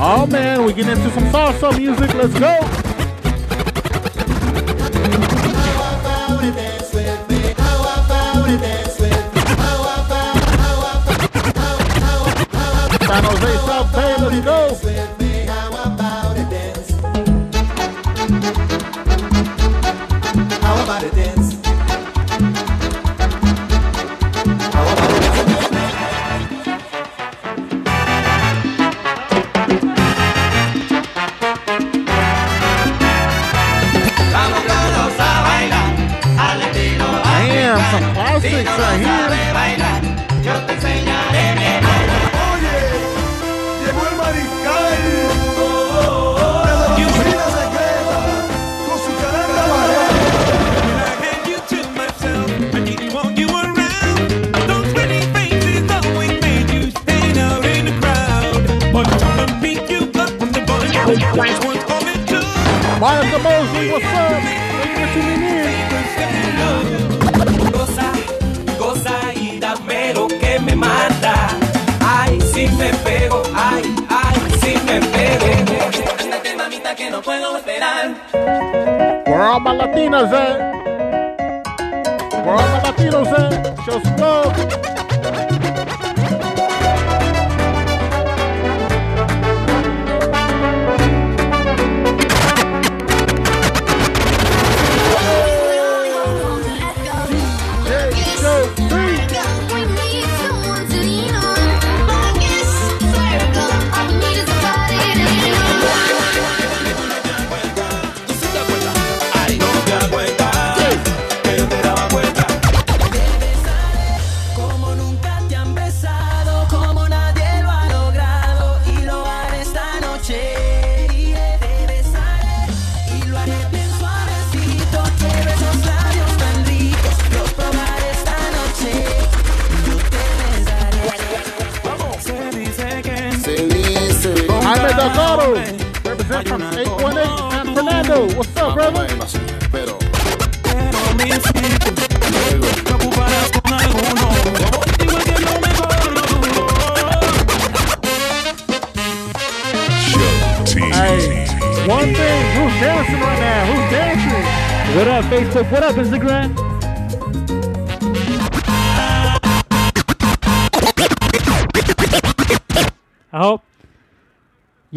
Oh 0.04 0.26
man, 0.26 0.64
we 0.64 0.72
get 0.72 0.88
into 0.88 1.08
some 1.12 1.22
salsa 1.26 1.78
music. 1.78 2.12
Let's 2.14 2.36
go. 2.36 2.91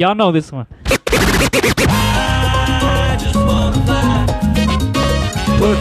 Y'all 0.05 0.13
know 0.13 0.31
this 0.31 0.51
one. 0.51 0.67
Put 0.85 0.97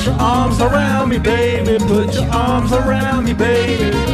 your 0.07 0.15
arms 0.19 0.61
around 0.63 1.11
me, 1.11 1.19
baby. 1.19 1.77
Put 1.85 2.15
your 2.15 2.31
arms 2.31 2.73
around 2.73 3.27
me, 3.27 3.35
baby. 3.35 4.14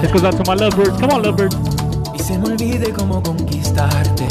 This 0.00 0.12
goes 0.12 0.24
out 0.24 0.36
to. 0.36 0.44
Come 0.44 1.10
on, 1.10 1.22
lovebirds. 1.22 1.56
Y 2.14 2.18
se 2.18 2.38
me 2.38 2.46
olvide 2.46 2.92
cómo 2.92 3.22
conquistarte. 3.22 4.28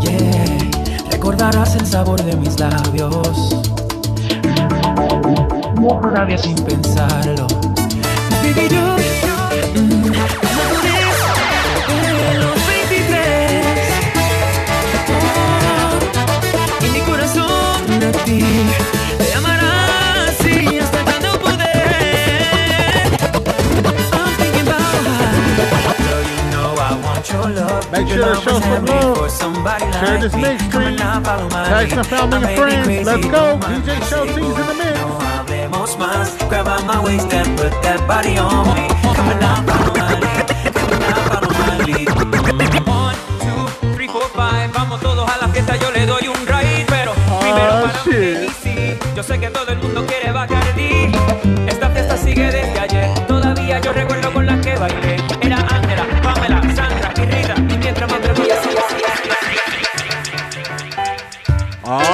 Yeah. 0.00 1.10
Recordarás 1.10 1.76
el 1.76 1.86
sabor 1.86 2.22
de 2.22 2.36
mis 2.36 2.58
labios. 2.58 3.62
Sin 6.42 6.56
pensarlo. 6.56 7.46
Baby, 8.42 8.68
yo. 8.70 8.96
Make 27.36 28.08
sure 28.08 28.34
to 28.34 28.40
show 28.40 28.58
some 28.60 28.84
love. 28.86 29.30
Share 30.00 30.18
this 30.18 30.34
mix 30.34 30.64
stream. 30.64 30.96
Tag 30.96 31.90
some 31.90 32.04
family 32.04 32.46
and 32.46 32.58
friends. 32.58 33.06
Let's 33.06 33.26
go. 33.26 33.58
DJ 33.60 34.02
Show 34.08 34.24
in 34.24 34.34
the 34.34 34.74
mix. 34.78 34.96
Grab 36.48 36.66
out 36.68 36.84
my 36.86 37.02
waist 37.04 37.32
and 37.32 37.58
put 37.58 37.72
that 37.82 38.00
body 38.08 38.38
on 38.38 38.66
me. 38.74 38.88
Come 39.02 39.28
and 39.28 39.40
now 39.40 39.62
follow 39.66 39.92
my 39.94 40.14
lead. 40.18 40.46
Come 40.74 40.92
and 40.92 41.00
now 41.00 41.28
follow 41.30 41.52
my 41.52 41.76
lead. 41.84 42.08
One, 42.86 43.16
two, 43.44 43.94
three, 43.94 44.08
four, 44.08 44.28
five. 44.30 44.72
Vamos 44.72 45.00
todos 45.00 45.28
a 45.28 45.36
la 45.38 45.48
fiesta. 45.48 45.76
Yo 45.76 45.90
le 45.90 46.06
doy 46.06 46.28
un 46.28 46.46
raid, 46.46 46.86
pero 46.88 47.12
primero 47.40 47.72
ah, 47.72 47.92
para 47.92 48.04
mí. 48.04 48.48
sí. 48.62 48.98
Yo 49.14 49.22
sé 49.22 49.38
que 49.38 49.50
todo 49.50 49.68
el 49.68 49.78
mundo 49.78 50.06
quiere 50.06 50.32
bajar 50.32 50.64
Bacardi. 50.64 51.12
Esta 51.68 51.90
fiesta 51.90 52.16
sigue 52.16 52.50
desde 52.50 52.80
ahí. 52.80 52.85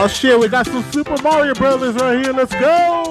Oh 0.05 0.09
shit, 0.09 0.36
we 0.36 0.48
got 0.48 0.66
some 0.66 0.82
Super 0.90 1.14
Mario 1.22 1.55
Brothers 1.55 1.94
right 1.94 2.24
here. 2.24 2.32
Let's 2.32 2.53
go. 2.57 3.01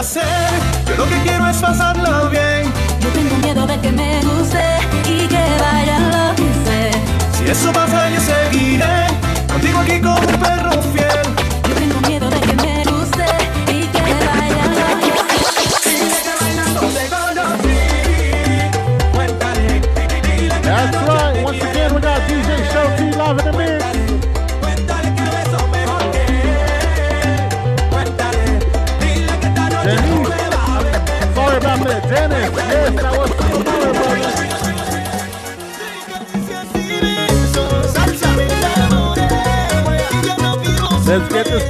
Hacer. 0.00 0.24
Yo 0.86 0.96
lo 0.96 1.04
que 1.10 1.20
quiero 1.22 1.46
es 1.46 1.58
pasarlo 1.58 2.30
bien. 2.30 2.72
Yo 3.00 3.08
tengo 3.10 3.36
miedo 3.36 3.66
de 3.66 3.78
que 3.80 3.92
me 3.92 4.20
guste 4.22 4.64
y 5.06 5.26
que 5.28 5.44
vaya 5.60 5.98
lo 5.98 6.34
que 6.36 6.48
sé. 6.64 6.90
Si 7.36 7.50
eso 7.50 7.70
pasa, 7.72 8.08
yo 8.08 8.20
seguiré 8.20 9.06
contigo 9.46 9.78
aquí 9.80 10.00
como 10.00 10.18
un 10.18 10.40
perro 10.40 10.69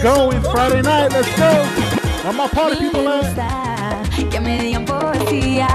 going. 0.02 0.40
Friday 0.42 0.82
night. 0.82 1.12
Let's 1.12 1.28
go. 1.36 1.50
Where 2.24 2.32
my 2.32 2.48
party 2.48 2.76
people 2.78 3.08
at? 3.08 3.70
que 4.30 4.40
me 4.40 4.58
digan 4.60 4.84
poesía 4.84 5.66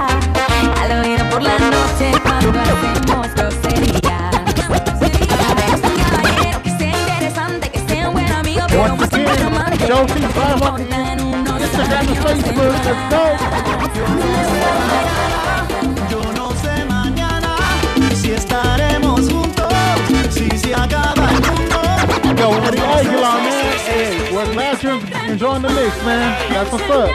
al 0.81 0.91
oído 0.99 1.29
por 1.29 1.41
la 1.41 1.57
noche 1.57 2.11
cuando 2.23 2.59
hacemos 2.59 3.33
grosería. 3.35 4.29
Caballero 6.11 6.61
que 6.63 6.69
sea 6.71 6.91
interesante, 6.99 7.69
que 7.69 7.79
sea 7.87 8.09
un 8.09 8.13
buen 8.13 8.31
amigo, 8.31 8.61
pero 8.69 8.95
más 8.95 9.13
again, 9.13 9.27
importante, 9.27 9.87
Show 9.87 10.05
T 10.05 10.19
Instagram 10.19 10.61
and 10.61 12.17
Facebook. 12.23 12.73
Let's 12.85 13.03
go. 13.09 13.23
Yo 16.09 16.21
no 16.33 16.51
sé 16.61 16.85
mañana 16.85 17.57
si 18.15 18.31
estaremos 18.31 19.21
juntos, 19.31 19.73
si 20.29 20.49
se 20.57 20.73
acaba 20.73 21.29
el 21.31 21.41
mundo. 21.41 21.77
Yo, 22.37 22.51
man. 23.21 23.44
Hey, 23.85 24.33
we're 24.33 24.51
glad 24.53 24.81
you're 24.81 24.99
enjoying 25.29 25.61
the 25.61 25.69
mix, 25.69 25.95
man. 26.03 26.51
That's 26.51 26.71
what's 26.71 26.83
up. 26.89 27.09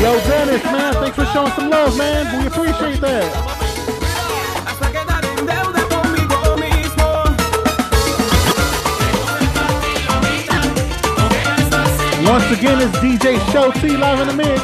Yo, 0.00 0.18
Dennis, 0.26 0.64
man, 0.64 0.94
thanks 0.94 1.16
for 1.16 1.26
showing 1.26 1.52
some 1.52 1.68
love, 1.68 1.98
man. 1.98 2.40
We 2.40 2.46
appreciate 2.46 3.00
that. 3.02 3.54
Once 12.26 12.58
again, 12.58 12.80
it's 12.80 12.96
DJ 12.98 13.52
Show 13.52 13.70
T 13.72 13.98
live 13.98 14.20
in 14.20 14.28
the 14.28 14.34
mix. 14.34 14.62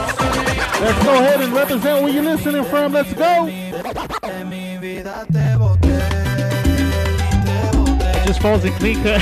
Let's 0.80 1.04
go 1.04 1.12
ahead 1.12 1.42
and 1.42 1.52
represent 1.52 2.02
where 2.02 2.10
you're 2.10 2.24
listening 2.24 2.64
from. 2.64 2.94
Let's 2.94 3.12
go. 3.12 3.50
Falls 8.38 8.64
in 8.64 8.72
clean 8.74 9.02
cut. 9.02 9.20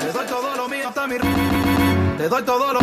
Te 0.00 0.12
doy 0.12 0.26
todo 0.26 0.56
lo 0.56 0.68
mío 0.68 0.88
hasta 0.88 1.06
mi 1.06 1.16
Te 2.18 2.28
doy 2.28 2.42
todo 2.42 2.72
lo 2.74 2.80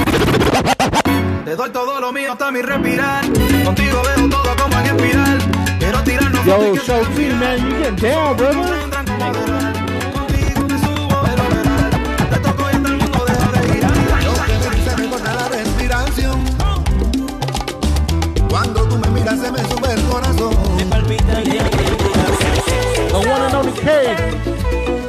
Te 1.45 1.55
doy 1.55 1.69
todo 1.69 2.01
lo 2.01 2.11
mío 2.11 2.31
hasta 2.31 2.51
mi 2.51 2.61
respirar. 2.61 3.23
Contigo 3.63 4.01
veo 4.03 4.29
todo 4.29 4.55
como 4.55 4.79
en 4.79 4.85
espiral. 4.87 5.37
Quiero 5.79 6.03
tirarnos 6.03 6.45
Yo, 6.45 6.75
Show 6.75 7.05
T, 7.15 7.33
man, 7.35 7.59
you 7.59 7.77
getting 7.77 7.95
down, 7.95 8.35
brother. 8.35 8.86
Se 19.37 19.51
me 19.51 19.59
sube 19.59 19.93
el 19.93 20.01
corazón. 20.03 20.55
Me 20.77 20.85
palpita 20.85 21.41
The 21.43 23.17
one 23.17 23.41
and 23.41 23.55
only 23.55 23.71
K. 23.73 24.15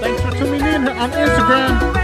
Thanks 0.01 0.21
for 0.23 0.31
tuning 0.33 0.61
in 0.61 0.89
on 0.89 1.11
Instagram. 1.11 1.95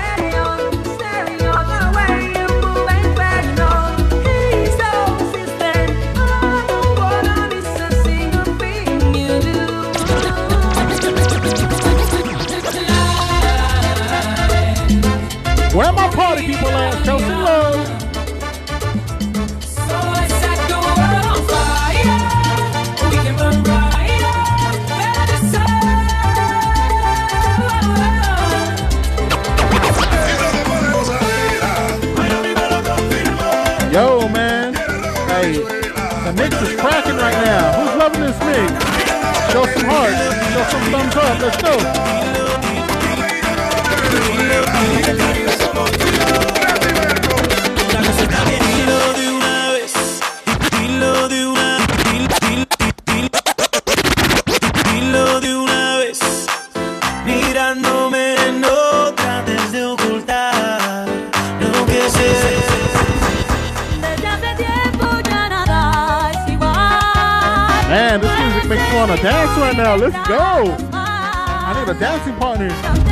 Where 15.74 15.92
my 15.92 16.08
party 16.14 16.46
people 16.46 16.68
at? 16.68 17.04
Show 17.04 17.18
some 17.18 17.42
love. 17.42 17.93
Mix 36.36 36.60
is 36.62 36.74
cracking 36.80 37.16
right 37.16 37.38
now. 37.44 37.72
Who's 37.78 37.94
loving 37.96 38.20
this 38.20 38.38
mix? 38.40 38.72
Show 39.52 39.64
some 39.66 39.88
heart. 39.88 40.14
Show 40.52 40.64
some 40.70 40.84
thumbs 40.90 41.16
up. 41.16 41.38
Let's 41.40 41.62
go. 41.62 41.74
Man, 67.94 68.20
this 68.20 68.38
music 68.40 68.68
makes 68.70 68.90
me 68.90 68.96
want 68.96 69.12
to 69.12 69.22
dance 69.22 69.56
right 69.56 69.76
now. 69.76 69.94
Let's 69.94 70.16
go. 70.26 70.66
I 70.92 71.78
need 71.78 71.96
a 71.96 72.00
dancing 72.00 72.34
partner. 72.34 73.03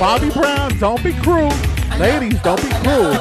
Bobby 0.00 0.30
Brown, 0.30 0.78
don't 0.78 1.04
be 1.04 1.12
cruel. 1.12 1.52
Ladies, 1.98 2.40
don't 2.40 2.56
be 2.62 2.70
cruel. 2.80 3.12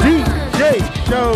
DJ 0.00 0.80
Joe 1.06 1.34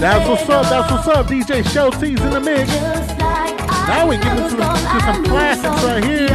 That's 0.00 0.28
what's 0.28 0.48
up, 0.50 0.68
that's 0.68 0.90
what's 0.90 1.06
up. 1.06 1.26
DJ 1.28 1.64
Show 1.72 1.90
T's 1.90 2.20
in 2.20 2.30
the 2.30 2.40
mix. 2.40 2.68
Now 3.86 4.08
we 4.08 4.16
get 4.16 4.36
into 4.36 4.50
some 4.50 5.24
classics 5.26 5.84
right 5.84 6.02
here. 6.02 6.25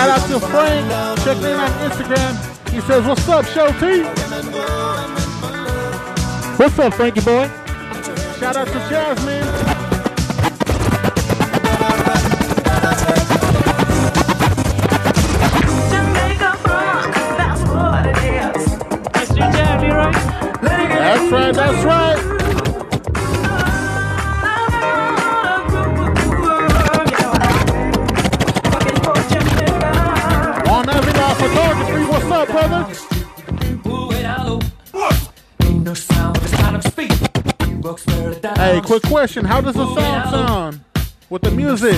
Shout 0.00 0.18
out 0.18 0.28
to 0.30 0.40
Frank, 0.40 0.90
checking 1.24 1.44
in 1.44 1.60
on 1.60 1.70
Instagram. 1.90 2.70
He 2.70 2.80
says, 2.80 3.04
What's 3.04 3.28
up, 3.28 3.44
Show 3.44 3.66
T? 3.78 4.02
What's 6.56 6.78
up, 6.78 6.94
Frankie 6.94 7.20
boy? 7.20 7.46
Shout 8.38 8.56
out 8.56 8.66
to 8.68 8.78
Jasmine. 8.88 9.44
That's 20.96 21.30
right, 21.30 21.54
that's 21.54 21.84
right. 21.84 22.39
Hey, 38.60 38.82
quick 38.82 39.02
question. 39.04 39.46
How 39.46 39.62
does 39.62 39.74
the 39.74 39.86
song 39.86 40.30
sound 40.30 40.80
with 41.30 41.40
the 41.40 41.50
music? 41.50 41.96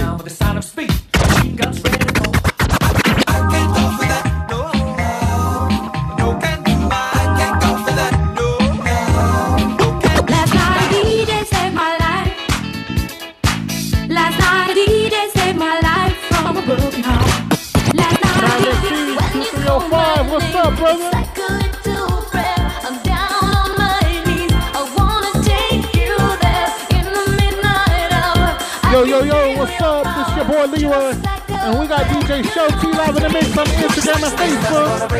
Yo, 29.03 29.09
yo, 29.09 29.24
yo, 29.24 29.59
what's 29.59 29.82
up? 29.82 30.07
This 30.14 30.30
your 30.36 30.44
boy 30.46 30.66
Leroy. 30.70 31.11
And 31.50 31.80
we 31.80 31.88
got 31.88 32.07
DJ 32.07 32.44
Show 32.55 32.68
T 32.78 32.86
live 32.96 33.16
in 33.16 33.22
the 33.24 33.30
mix 33.30 33.59
on 33.59 33.66
Instagram 33.66 34.22
and 34.22 34.32
Facebook. 34.38 35.11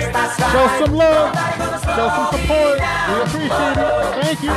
Show 0.53 0.67
some 0.79 0.95
love. 0.95 1.35
Show 1.83 2.09
some 2.15 2.29
support. 2.31 2.79
We 2.79 3.15
appreciate 3.27 3.79
it. 3.83 3.91
Thank 4.23 4.39
you. 4.39 4.55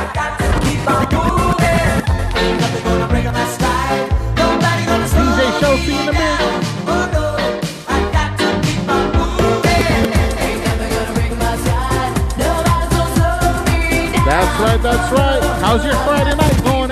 DJ 5.10 5.58
Show 5.58 5.74
T 5.74 5.86
in 5.90 6.06
the 6.06 6.12
mix. 6.12 6.66
That's 14.24 14.60
right, 14.60 14.80
that's 14.82 15.12
right. 15.12 15.42
How's 15.62 15.84
your 15.84 15.94
Friday 16.04 16.36
night 16.36 16.62
going, 16.62 16.85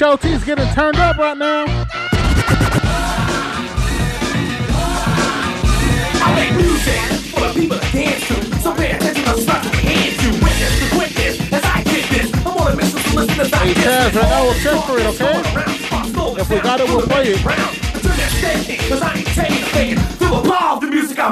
DJ 0.00 0.06
Show 0.06 0.16
T's 0.16 0.44
getting 0.44 0.66
turned 0.72 0.96
up 0.96 1.18
right 1.18 1.36
now. 1.36 1.64
I 6.22 6.34
make 6.34 6.56
music 6.56 7.00
for 7.30 7.40
the 7.40 7.52
people 7.52 7.78
to 7.78 7.92
dance 7.92 8.26
to. 8.28 8.34
So 8.60 8.74
pay 8.74 8.92
attention 8.92 9.24
to 9.24 9.36
stuff 9.38 9.66
in 9.66 9.72
your 9.72 9.82
hands 9.92 10.16
to 10.16 10.28
witness 10.42 10.80
the 10.80 10.88
quickness 10.96 11.52
as 11.52 11.64
I 11.64 11.82
get 11.84 12.08
this. 12.08 12.32
I'm 12.34 12.56
on 12.56 12.72
a 12.72 12.76
mission 12.76 12.98
to 12.98 13.16
listen 13.16 13.40
as 13.40 13.52
I 13.52 13.56
Hey, 13.58 13.74
get 13.74 13.84
Taz, 13.84 14.12
this. 14.12 14.16
right 14.16 14.30
now 14.30 14.42
we'll 14.44 14.54
check 14.54 14.84
for 14.86 14.98
it, 14.98 15.06
okay? 15.06 16.40
If 16.40 16.48
we 16.50 16.60
got 16.60 16.80
it, 16.80 16.88
we'll 16.88 17.06
play 17.06 17.32
it. 17.34 17.44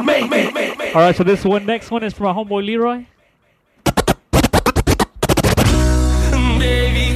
Make, 0.04 0.30
make, 0.30 0.54
make. 0.78 0.94
All 0.94 1.00
right, 1.02 1.16
so 1.16 1.24
this 1.24 1.42
one, 1.44 1.64
next 1.64 1.90
one 1.90 2.02
is 2.04 2.12
from 2.12 2.26
our 2.26 2.34
homeboy 2.34 2.64
Leroy. 2.64 3.06
Baby, 6.58 7.07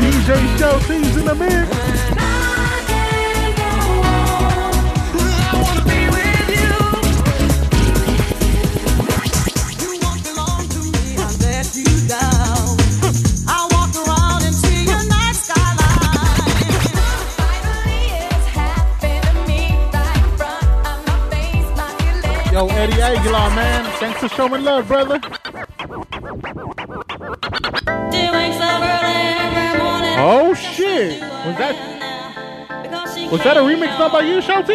DJ 0.00 0.58
Show 0.58 0.78
in 1.18 1.24
the 1.24 1.34
mix. 1.34 1.83
Yo, 22.54 22.68
Eddie 22.68 23.02
Aguilar, 23.02 23.50
man. 23.56 23.84
Thanks 23.98 24.20
for 24.20 24.28
showing 24.28 24.62
love, 24.62 24.86
brother. 24.86 25.20
Oh 30.16 30.54
shit! 30.54 31.20
Was 31.20 31.58
that 31.58 31.74
was 33.32 33.42
that 33.42 33.56
a 33.56 33.60
remix 33.60 33.98
done 33.98 34.12
by 34.12 34.20
you, 34.20 34.40
Show 34.40 34.62
T? 34.62 34.72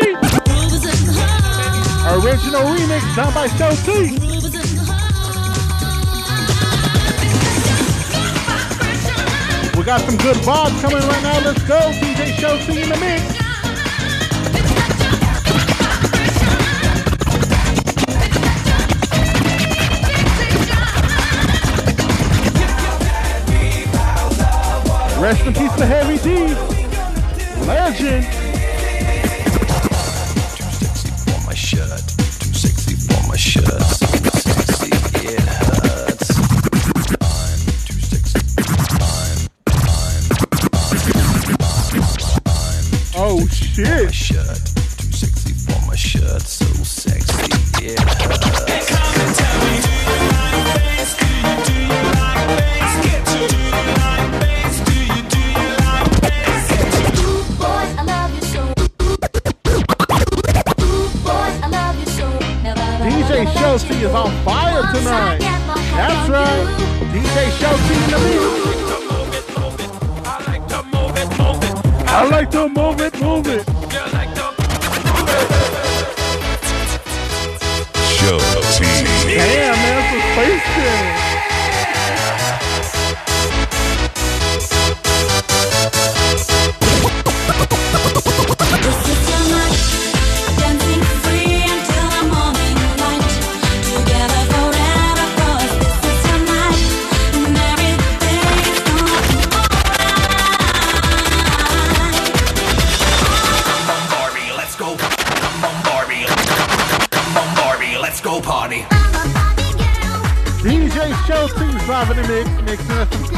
Original 2.19 2.63
remix 2.67 3.15
done 3.15 3.33
by 3.33 3.47
Show 3.47 3.71
T. 3.87 4.11
We 9.79 9.85
got 9.85 10.01
some 10.01 10.17
good 10.17 10.35
vibes 10.43 10.81
coming 10.81 11.07
right 11.07 11.23
now. 11.23 11.39
Let's 11.45 11.63
go, 11.63 11.79
DJ 11.79 12.35
Show 12.41 12.57
T 12.57 12.81
in 12.81 12.89
the 12.89 12.97
mix. 12.97 13.38
Rest 25.19 25.45
in 25.45 25.53
peace 25.53 25.75
to 25.75 25.85
Heavy 25.85 26.17
D. 26.17 26.55
Legend. 27.67 28.38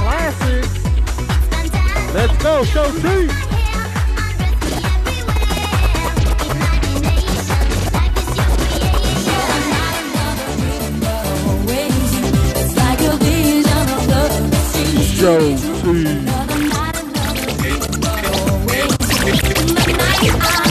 Classics. 0.02 0.84
Let's 2.14 2.38
go, 2.44 2.64
show 2.66 2.92
It's 12.54 12.76
like 12.78 13.02
a 20.68 20.71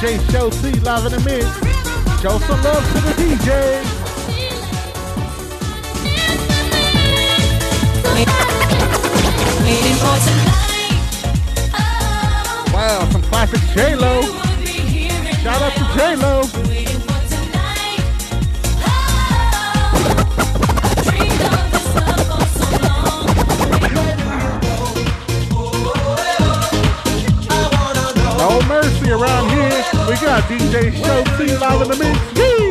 DJ 0.00 0.32
Show 0.32 0.48
T 0.48 0.80
live 0.80 1.04
in 1.04 1.12
the 1.12 1.20
mix. 1.28 1.44
Show 2.22 2.38
some 2.38 2.62
love 2.62 2.82
to 2.92 3.00
the 3.02 3.12
DJ. 3.20 3.48
Wow, 12.72 13.08
some 13.10 13.22
classic 13.24 13.60
J 13.74 13.94
Lo. 13.94 14.22
Shout 15.42 15.60
out 15.60 15.74
to 15.74 15.84
J 15.94 16.16
Lo. 16.16 16.44
No 28.38 28.62
mercy 28.66 29.10
around 29.10 29.50
here. 29.50 29.79
We 30.10 30.16
got 30.16 30.42
DJ 30.42 30.92
Show 30.92 31.22
T 31.36 31.56
live 31.56 31.82
in 31.82 31.88
the 31.88 31.96
mix. 31.96 32.69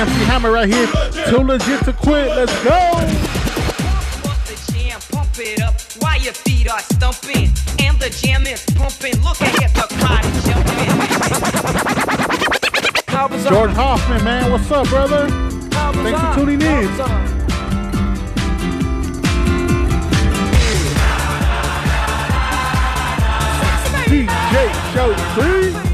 MC 0.00 0.24
Hammer 0.24 0.50
right 0.50 0.66
here. 0.66 0.86
Too 1.28 1.42
legit 1.44 1.84
to 1.84 1.92
quit. 1.92 2.28
Let's 2.28 2.64
go. 2.64 2.70
Jordan 13.50 13.76
Hoffman, 13.76 14.24
man, 14.24 14.50
what's 14.50 14.70
up, 14.70 14.88
brother? 14.88 15.28
Thanks 15.68 16.18
for 16.18 16.34
tuning 16.34 16.62
in. 16.62 16.88
DJ 24.08 24.94
Show 24.94 25.84
T. 25.84 25.89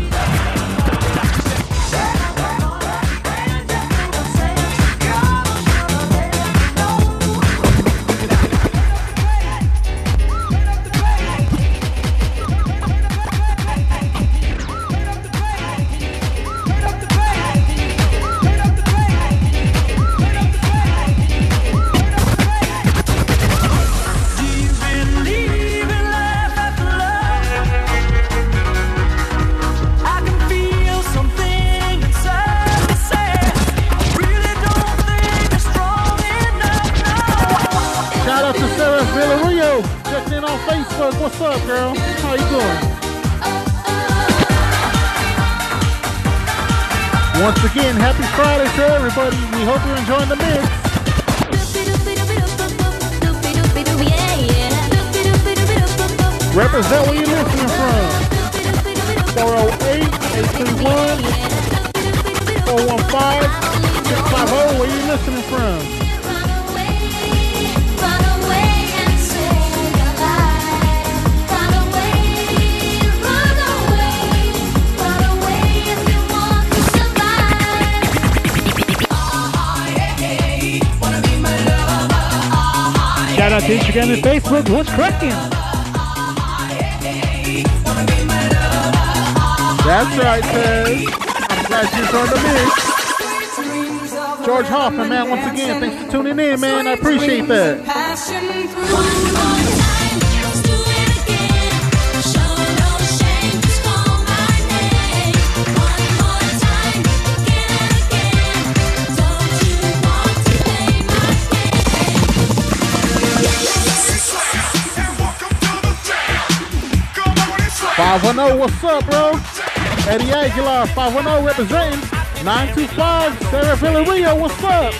510 120.97 121.44
representing 121.44 122.01
925 122.42 123.38
Sarah 123.51 123.76
Villa 123.76 124.34
What's 124.34 124.64
up? 124.64 124.94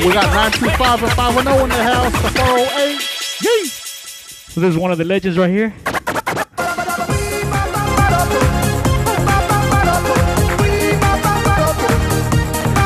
We 0.00 0.12
got 0.12 0.26
925 0.34 1.02
and 1.04 1.12
510 1.12 1.62
in 1.62 1.68
the 1.68 1.84
house, 1.84 2.12
the 2.20 2.30
408. 2.30 2.98
Yee! 3.42 3.66
So 3.68 4.60
there's 4.60 4.76
one 4.76 4.90
of 4.90 4.98
the 4.98 5.04
legends 5.04 5.38
right 5.38 5.48
here. 5.48 5.68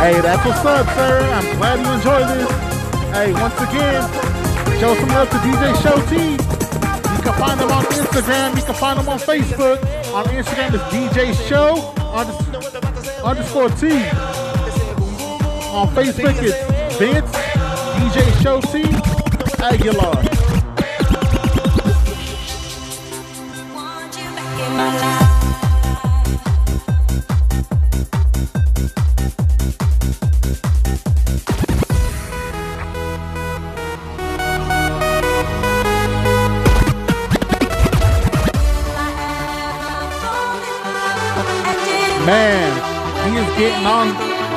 Hey, 0.03 0.21
that's 0.21 0.45
what's 0.45 0.65
up, 0.67 0.87
sir. 0.95 1.23
I'm 1.33 1.57
glad 1.57 1.81
you 1.81 1.93
enjoyed 1.95 2.29
this. 2.29 2.51
Hey, 3.15 3.33
once 3.33 3.59
again, 3.59 4.26
Show 4.81 4.95
some 4.95 5.09
love 5.09 5.31
to 5.31 5.37
DJ 5.37 5.75
Show 5.83 5.97
T. 6.11 6.33
You 6.33 7.23
can 7.23 7.33
find 7.39 7.59
him 7.59 7.71
on 7.71 7.85
Instagram. 7.87 8.55
You 8.57 8.63
can 8.63 8.75
find 8.75 9.01
him 9.01 9.09
on 9.09 9.19
Facebook. 9.19 9.79
On 10.13 10.25
Instagram 10.27 10.75
is 10.75 10.83
DJ 10.93 11.33
Show 11.49 11.95
underscore 13.25 13.71
T. 13.71 13.89
On 15.73 15.89
Facebook 15.89 16.37
it's 16.43 16.97
Vince 16.99 17.33
DJ 17.97 18.43
Show 18.43 18.61
T 18.61 18.85
Aguilar. 19.65 20.23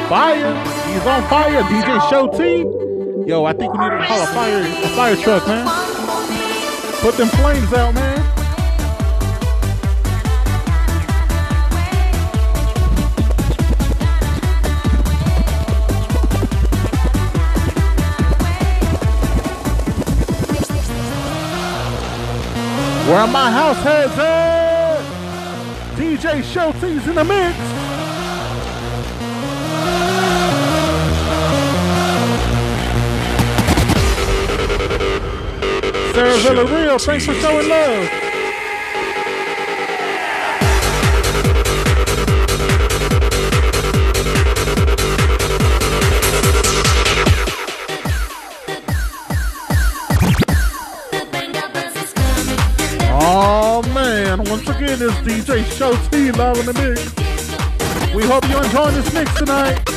fire. 0.10 0.56
He's 0.92 1.06
on 1.06 1.22
fire. 1.30 1.62
DJ 1.64 2.10
Show 2.10 2.28
Team. 2.30 3.28
Yo, 3.28 3.46
I 3.46 3.54
think 3.54 3.72
we 3.72 3.78
need 3.78 3.92
to 3.92 4.06
call 4.08 4.22
a 4.24 4.28
fire 4.28 4.60
a 4.60 4.90
fire 4.96 5.16
truck, 5.16 5.48
man. 5.48 5.68
Put 7.02 7.16
them 7.16 7.28
flames 7.28 7.72
out, 7.74 7.94
man. 7.94 8.20
Where 23.08 23.28
my 23.28 23.52
house 23.52 23.78
has 23.84 24.18
at? 24.18 25.02
DJ 25.96 26.40
is 26.40 27.08
in 27.08 27.16
the 27.16 27.24
mix. 27.24 27.79
there's 36.20 36.46
Ella 36.46 36.66
Real. 36.66 37.00
Thanks 37.00 37.26
for 37.26 37.34
showing 37.36 37.70
love. 37.70 38.10
Oh 53.22 53.82
man, 53.94 54.44
once 54.46 54.68
again, 54.68 55.00
it's 55.02 55.14
DJ 55.26 55.64
Show 55.78 55.96
T 56.10 56.32
live 56.32 56.58
in 56.58 56.66
the 56.66 56.74
mix. 56.74 58.14
We 58.14 58.24
hope 58.26 58.48
you're 58.50 58.64
enjoying 58.64 58.96
this 58.96 59.14
mix 59.14 59.34
tonight. 59.36 59.89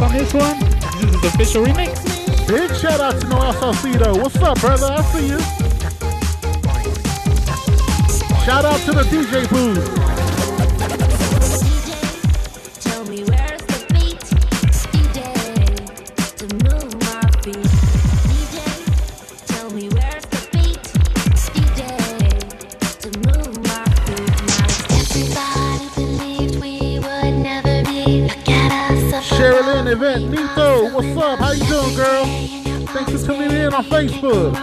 on 0.00 0.12
this 0.12 0.34
one. 0.34 0.58
This 0.58 1.14
is 1.14 1.20
the 1.20 1.28
official 1.28 1.64
remix. 1.64 2.48
Big 2.48 2.74
shout 2.76 3.00
out 3.00 3.20
to 3.20 3.28
Noel 3.28 3.52
Salcido. 3.54 4.20
What's 4.20 4.36
up, 4.36 4.60
brother? 4.60 4.86
I 4.90 5.02
see 5.12 5.28
you. 5.28 5.38
Shout 8.44 8.64
out 8.64 8.80
to 8.80 8.92
the 8.92 9.02
DJ 9.04 9.48
booth. 9.48 10.05
my 33.76 33.82
Facebook. 33.82 34.54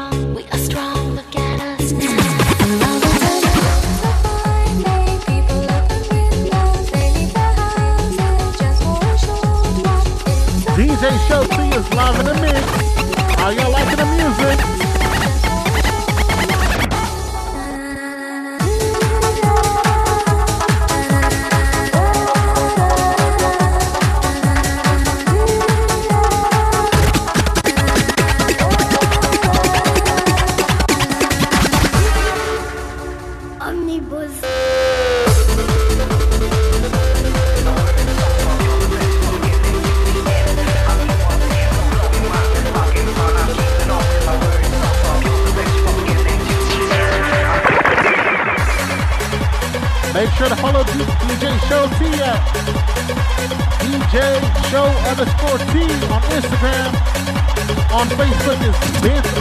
DJ 10.75 11.27
Chelsea 11.27 11.75
is 11.77 11.93
live 11.93 12.19
in 12.19 12.25
the 12.25 12.33
mix. 12.41 13.37
Are 13.37 13.53
y'all 13.53 13.71
liking 13.71 13.97
the 13.97 14.05
music? 14.05 14.72
Is 59.05 59.32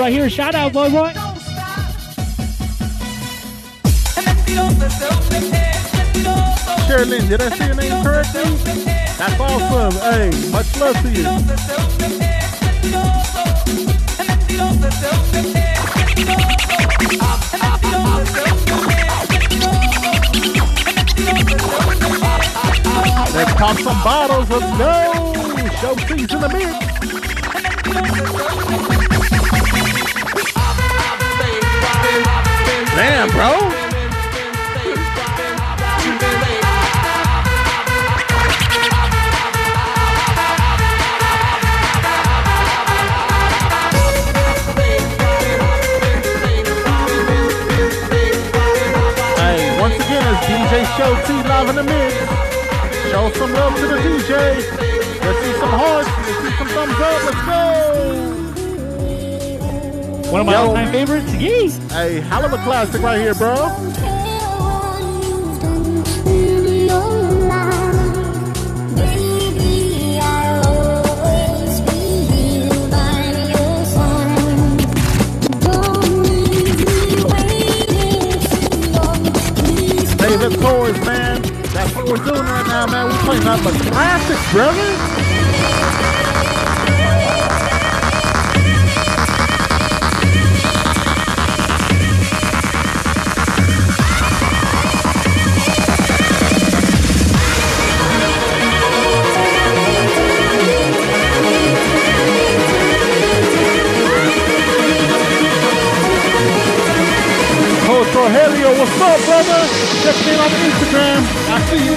right 0.00 0.12
here. 0.12 0.30
Shout 0.30 0.54
out, 0.54 0.72
boy, 0.72 0.88
boy. 0.88 1.12
Sherilyn, 6.88 7.28
did 7.28 7.42
I 7.42 7.50
say 7.54 7.66
your 7.66 7.74
name 7.74 8.02
correctly? 8.02 8.44
That's 9.18 9.38
awesome. 9.38 9.92
Hey, 10.00 10.30
much 10.50 10.80
love 10.80 10.96
to 11.02 11.10
you. 11.10 11.24
Let's 23.36 23.52
pop 23.54 23.76
some 23.76 24.02
bottles. 24.02 24.48
Let's 24.48 24.78
go. 24.78 25.12
Show 25.80 25.94
things 25.94 26.32
in 26.32 26.40
the 26.40 26.48
mix. 26.48 26.90
Damn, 33.00 33.30
bro. 33.30 33.48
Hey, 49.38 49.80
once 49.80 49.94
again, 49.94 50.26
it's 50.28 50.44
DJ 50.44 50.84
Show 50.98 51.16
T 51.24 51.32
live 51.48 51.70
in 51.70 51.76
the 51.76 51.82
mix. 51.82 52.14
Show 53.10 53.30
some 53.32 53.54
love 53.54 53.76
to 53.76 53.86
the 53.86 53.96
DJ. 53.96 54.30
Let's 55.24 55.38
see 55.42 55.54
some 55.58 55.70
hearts. 55.70 56.06
Let's 56.06 56.42
see 56.42 56.52
some 56.58 56.68
thumbs 56.68 57.00
up. 57.00 57.24
Let's 57.24 57.46
go. 57.46 58.39
One 60.30 60.42
of 60.42 60.46
my 60.46 60.54
all-time 60.54 60.92
favorites. 60.92 61.34
Yee. 61.34 61.70
Hey, 61.88 62.20
hell 62.20 62.44
of 62.44 62.52
a 62.52 62.58
classic 62.58 63.02
right 63.02 63.20
here, 63.20 63.34
bro. 63.34 63.56
David 80.16 80.60
Torres, 80.60 81.00
man. 81.04 81.42
That's 81.72 81.92
what 81.96 82.06
we're 82.06 82.24
doing 82.24 82.46
right 82.46 82.66
now, 82.68 82.86
man. 82.86 83.06
We're 83.08 83.18
playing 83.24 83.44
nothing 83.44 83.64
but 83.64 83.92
classics, 83.92 84.52
brother. 84.52 85.49
Rogelio, 108.50 108.78
what's 108.78 109.00
up, 109.00 109.20
brother? 109.26 109.60
Check 110.02 110.16
me 110.26 110.34
in 110.34 110.40
on 110.40 110.50
Instagram. 110.66 111.22
I 111.46 111.58
see 111.70 111.84
you. 111.86 111.94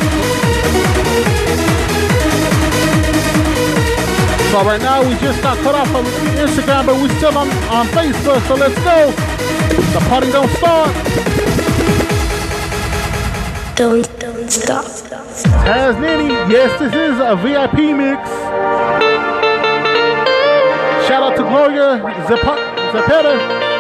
So 4.52 4.64
right 4.64 4.82
now 4.82 5.02
we 5.02 5.16
just 5.18 5.42
got 5.42 5.58
cut 5.60 5.74
off 5.74 5.94
on 5.96 6.06
Instagram, 6.38 6.86
but 6.86 7.02
we 7.02 7.10
still 7.18 7.36
on, 7.38 7.50
on 7.74 7.88
Facebook. 7.88 8.46
So 8.48 8.54
let's 8.56 8.76
go. 8.84 9.12
The 9.94 10.06
party 10.10 10.32
don't 10.32 10.50
start. 10.52 10.94
Don't, 13.76 14.20
don't 14.20 14.52
stop. 14.52 14.86
As 15.66 15.96
Nanny, 15.98 16.28
yes, 16.54 16.78
this 16.80 16.94
is 16.94 17.20
a 17.20 17.36
VIP 17.36 17.96
mix. 17.98 18.30
Shout 21.08 21.24
out 21.24 21.36
to 21.36 21.42
Gloria 21.42 21.98
Zep- 22.28 22.94
Zepeda. 22.94 23.40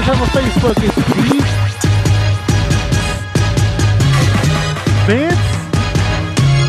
does 0.00 0.16
have 0.16 0.22
a 0.22 0.30
Facebook. 0.38 0.76
It's 0.82 0.96
D 1.12 1.40
Vince 5.06 5.46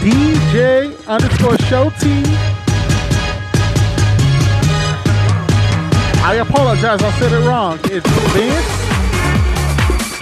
DJ 0.04 1.08
underscore 1.08 1.58
show 1.70 1.90
T. 2.00 2.24
I 6.24 6.36
apologize, 6.42 7.02
I 7.02 7.12
said 7.20 7.32
it 7.32 7.46
wrong. 7.48 7.80
It's 7.86 8.10
Vince 8.34 8.72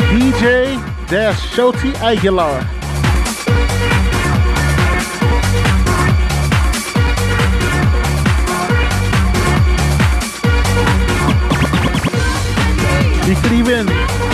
DJ 0.10 1.08
dash 1.08 1.40
show 1.54 1.72
T 1.72 1.94
Aguilar. 1.96 2.79
You 13.30 13.36
could 13.36 13.52
even 13.52 13.86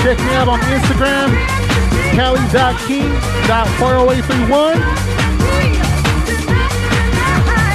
check 0.04 0.18
me 0.20 0.34
out 0.36 0.48
on 0.48 0.60
Instagram 0.72 1.36
Cali.King.40831. 2.16 4.76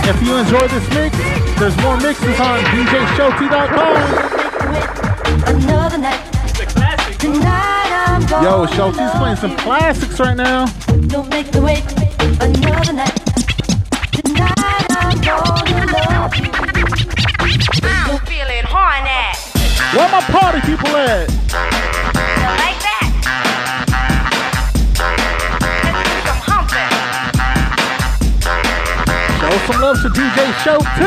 If 0.09 0.23
you 0.23 0.37
enjoy 0.37 0.67
this 0.69 0.89
mix, 0.95 1.15
there's 1.59 1.77
more 1.83 1.99
mixes 1.99 2.41
on 2.41 2.61
DJShowT.com. 2.73 3.97
Another 5.57 5.99
night. 5.99 6.25
Tonight 7.19 7.91
I'm 8.07 8.25
going 8.27 8.43
Yo, 8.43 8.65
Show 8.75 8.91
T's 8.91 9.11
playing 9.19 9.37
some 9.37 9.55
classics 9.59 10.19
right 10.21 10.39
now. 10.39 10.65
Don't 11.09 11.29
make 11.29 11.53
me 11.53 11.61
wait 11.61 11.85
another 12.41 12.95
night. 12.95 13.15
Tonight 14.11 14.87
I'm 14.89 15.21
gonna 15.21 15.85
love 16.09 16.35
you. 16.37 16.70
Where 19.93 20.09
my 20.09 20.21
party 20.21 20.61
people 20.61 20.95
at? 20.97 21.29
Like 21.29 22.79
that. 22.87 23.11
Let's 25.83 25.99
do 26.07 26.15
some 26.27 26.41
humping. 26.47 26.95
Show 29.41 29.55
some 29.67 29.81
love 29.83 29.99
to 30.03 30.09
DJ 30.11 30.39
Show 30.63 30.79
T. 30.79 31.03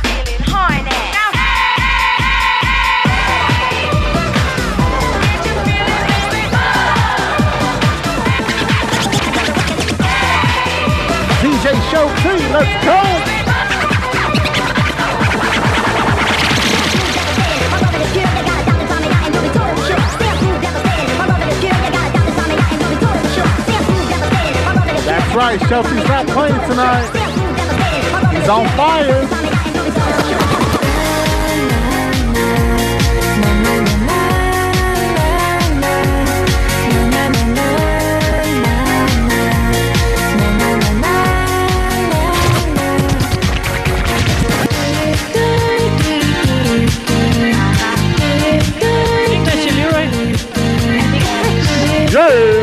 Feeling 0.00 0.42
horny. 0.48 0.96
DJ 11.42 11.66
Show 11.90 12.06
T, 12.22 12.24
let's 12.50 12.74
go. 12.86 13.33
Right, 25.34 25.60
Chelsea's 25.68 26.08
not 26.08 26.26
playing 26.28 26.54
tonight. 26.68 27.10
He's 28.32 28.48
on 28.48 28.68
fire. 28.76 29.44
Yeah. 52.14 52.53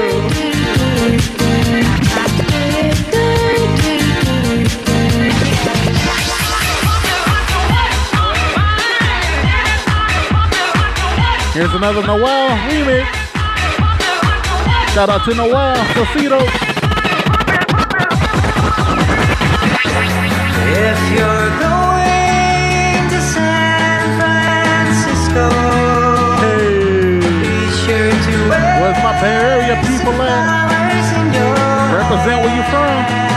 Here's 11.61 11.75
another 11.75 12.01
Noel 12.01 12.57
remix. 12.65 13.05
Shout 14.95 15.09
out 15.11 15.23
to 15.25 15.35
Noel 15.35 15.75
Cecito. 15.93 16.41
If 20.73 20.99
you're 21.13 21.49
going 21.61 23.03
to 23.13 23.19
San 23.21 24.01
Francisco, 24.17 25.45
be 27.21 27.69
sure 27.85 28.09
to 28.09 28.35
Where's 28.81 28.99
my 29.05 29.13
Bay 29.21 29.37
Area 29.53 29.75
people 29.85 30.17
at? 30.17 30.41
flowers 30.49 31.09
in 31.13 31.25
your 31.37 31.53
Represent 31.93 32.37
where 32.41 32.55
you 32.57 32.63
from. 32.73 33.30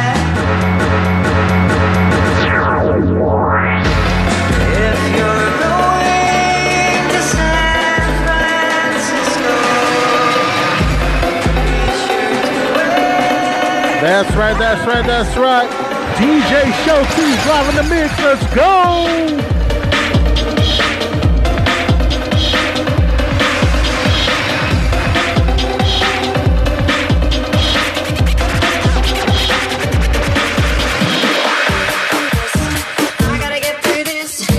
That's 14.04 14.36
right, 14.36 14.58
that's 14.58 14.86
right, 14.86 15.06
that's 15.06 15.34
right. 15.34 15.66
DJ 16.18 16.70
Show 16.84 17.02
T 17.16 17.42
driving 17.42 17.76
the 17.76 17.84
mix. 17.88 18.18
Let's 18.18 18.54
go. 18.54 19.14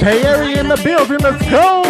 Bay 0.02 0.24
Area 0.24 0.60
in 0.60 0.70
the 0.70 0.82
building. 0.84 1.20
Let's 1.20 1.48
go. 1.52 1.85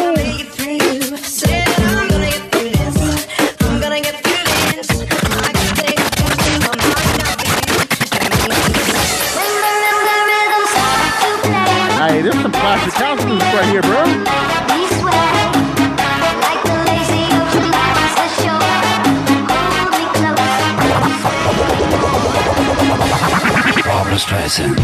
Streisand. 24.56 24.76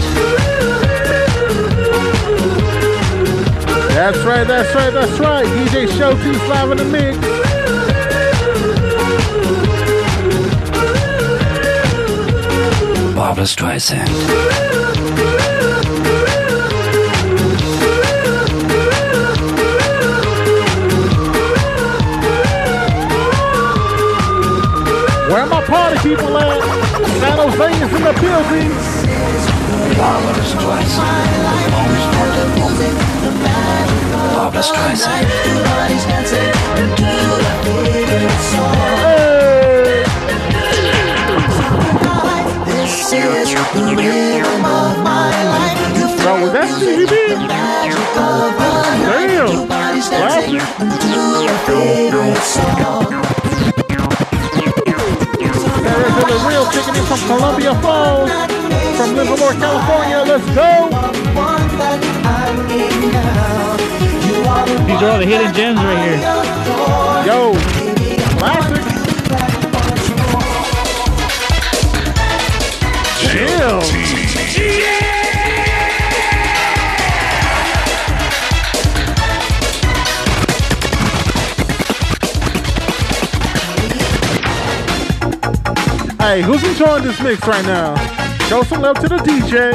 That's 3.89 4.17
right, 4.19 4.47
that's 4.47 4.75
right, 4.75 4.93
that's 4.93 5.19
right. 5.19 5.45
DJ 5.45 5.87
Show 5.97 6.13
T's 6.15 6.47
live 6.49 6.71
in 6.71 6.77
the 6.77 6.85
mix. 6.85 7.17
Barbra 13.15 13.43
Streisand. 13.43 14.09
Where 25.29 25.45
my 25.45 25.63
party 25.63 25.97
people 25.99 26.37
at? 26.37 26.61
San 27.19 27.37
Jose 27.37 27.85
is 27.85 27.93
in 27.93 28.03
the 28.03 28.13
building. 28.19 29.00
Barbra 29.97 30.43
Streisand. 30.43 31.71
Barbra 34.35 34.61
Streisand. 34.61 35.25
This 42.65 43.13
is 43.13 43.53
the 43.73 43.95
rhythm 43.95 44.65
of 44.65 44.97
my 45.03 45.31
life. 45.51 45.79
You 45.97 46.07
Bro, 46.23 46.33
was 46.41 46.51
that 46.53 46.69
CBB? 46.79 47.13
Damn. 47.47 47.81
Classic. 50.01 50.51
your 50.51 51.57
favorite 51.65 52.37
song. 52.37 53.21
There 55.83 56.03
is 56.07 56.13
the 56.15 56.37
real 56.47 56.65
chicken 56.71 56.95
in 56.95 57.05
from 57.05 57.19
Columbia 57.27 57.73
Falls. 57.81 58.60
From 58.97 59.15
Livermore, 59.15 59.53
California. 59.53 60.23
Let's 60.25 60.45
go. 60.55 60.89
These 64.85 65.01
are 65.01 65.09
all 65.09 65.19
the 65.19 65.25
hidden 65.25 65.53
gems 65.53 65.79
right 65.79 66.01
here. 66.05 66.19
Yo, 67.25 67.53
classic. 68.37 68.81
Chill. 73.19 73.81
Hey, 86.19 86.41
who's 86.41 86.63
enjoying 86.63 87.03
this 87.03 87.19
mix 87.21 87.47
right 87.47 87.65
now? 87.65 88.10
Show 88.51 88.63
some 88.63 88.81
love 88.81 88.99
to 88.99 89.07
the 89.07 89.15
DJ. 89.15 89.71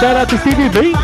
Shout 0.00 0.16
out 0.16 0.28
to 0.30 0.38
Stevie 0.38 0.70
B. 0.70 0.94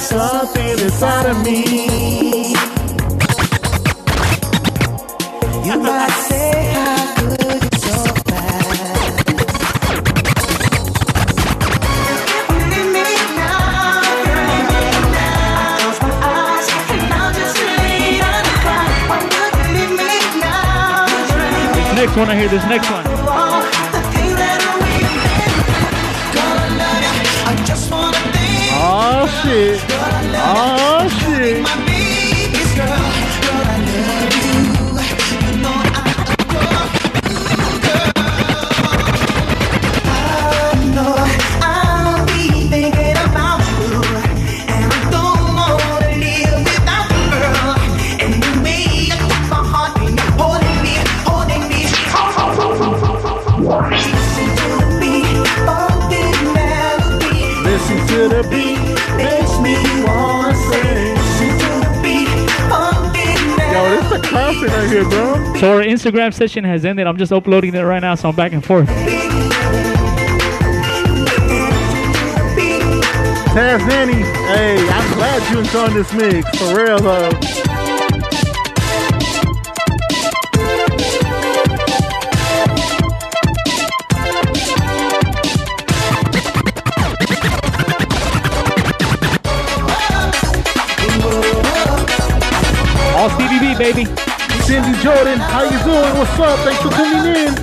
Something 0.00 0.78
inside 0.80 1.26
of 1.26 1.44
me. 1.44 2.54
You 5.64 5.78
might 5.80 6.10
say 6.28 6.65
want 22.16 22.30
to 22.30 22.36
hear 22.36 22.48
this 22.48 22.64
next 22.64 22.90
one. 22.90 23.15
Bro. 65.04 65.54
So 65.56 65.76
our 65.76 65.82
Instagram 65.82 66.32
session 66.32 66.64
has 66.64 66.84
ended. 66.84 67.06
I'm 67.06 67.16
just 67.16 67.32
uploading 67.32 67.74
it 67.74 67.82
right 67.82 68.00
now, 68.00 68.14
so 68.14 68.28
I'm 68.28 68.36
back 68.36 68.52
and 68.52 68.64
forth. 68.64 68.88
Taz 73.56 73.86
Nanny, 73.88 74.12
hey, 74.12 74.88
I'm 74.88 75.14
glad 75.14 75.52
you 75.52 75.58
enjoyed 75.60 75.92
this 75.92 76.12
mix. 76.12 76.58
For 76.58 76.76
real 76.76 76.98
though. 76.98 77.30
All 93.16 93.30
CBB, 93.30 93.78
baby. 93.78 94.35
Cindy 94.66 94.98
Jordan, 95.00 95.38
how 95.38 95.62
you 95.62 95.78
doing? 95.84 96.18
What's 96.18 96.40
up? 96.40 96.58
Thanks 96.66 96.82
for 96.82 96.90
tuning 96.90 97.36
in. 97.36 97.54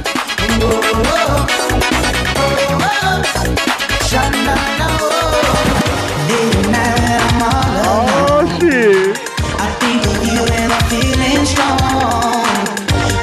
Oh 7.86 8.58
shit. 8.58 9.18
I 9.60 9.68
think 9.82 10.06
of 10.08 10.24
you 10.32 10.48
and 10.56 10.72
I'm 10.72 10.84
feeling 10.88 11.44
strong. 11.46 12.48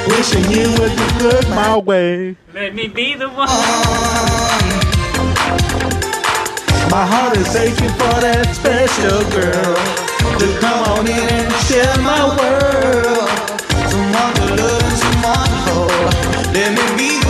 Wishing 0.09 0.45
you 0.51 0.69
would 0.77 0.95
just 0.95 1.15
look 1.23 1.49
my 1.49 1.75
way. 1.79 2.35
Let 2.53 2.75
me 2.75 2.87
be 2.87 3.15
the 3.15 3.29
one. 3.29 3.47
My 6.91 7.03
heart 7.03 7.35
is 7.35 7.55
aching 7.55 7.89
for 7.89 8.21
that 8.21 8.53
special 8.53 9.23
girl 9.31 9.75
to 10.37 10.59
come 10.59 10.99
on 10.99 11.07
in 11.07 11.17
and 11.17 11.51
share 11.65 11.97
my 12.03 12.27
world. 12.37 13.50
To 14.21 14.45
love 14.55 14.97
someone. 14.99 16.53
Let 16.53 16.71
me 16.77 16.97
be 16.97 17.20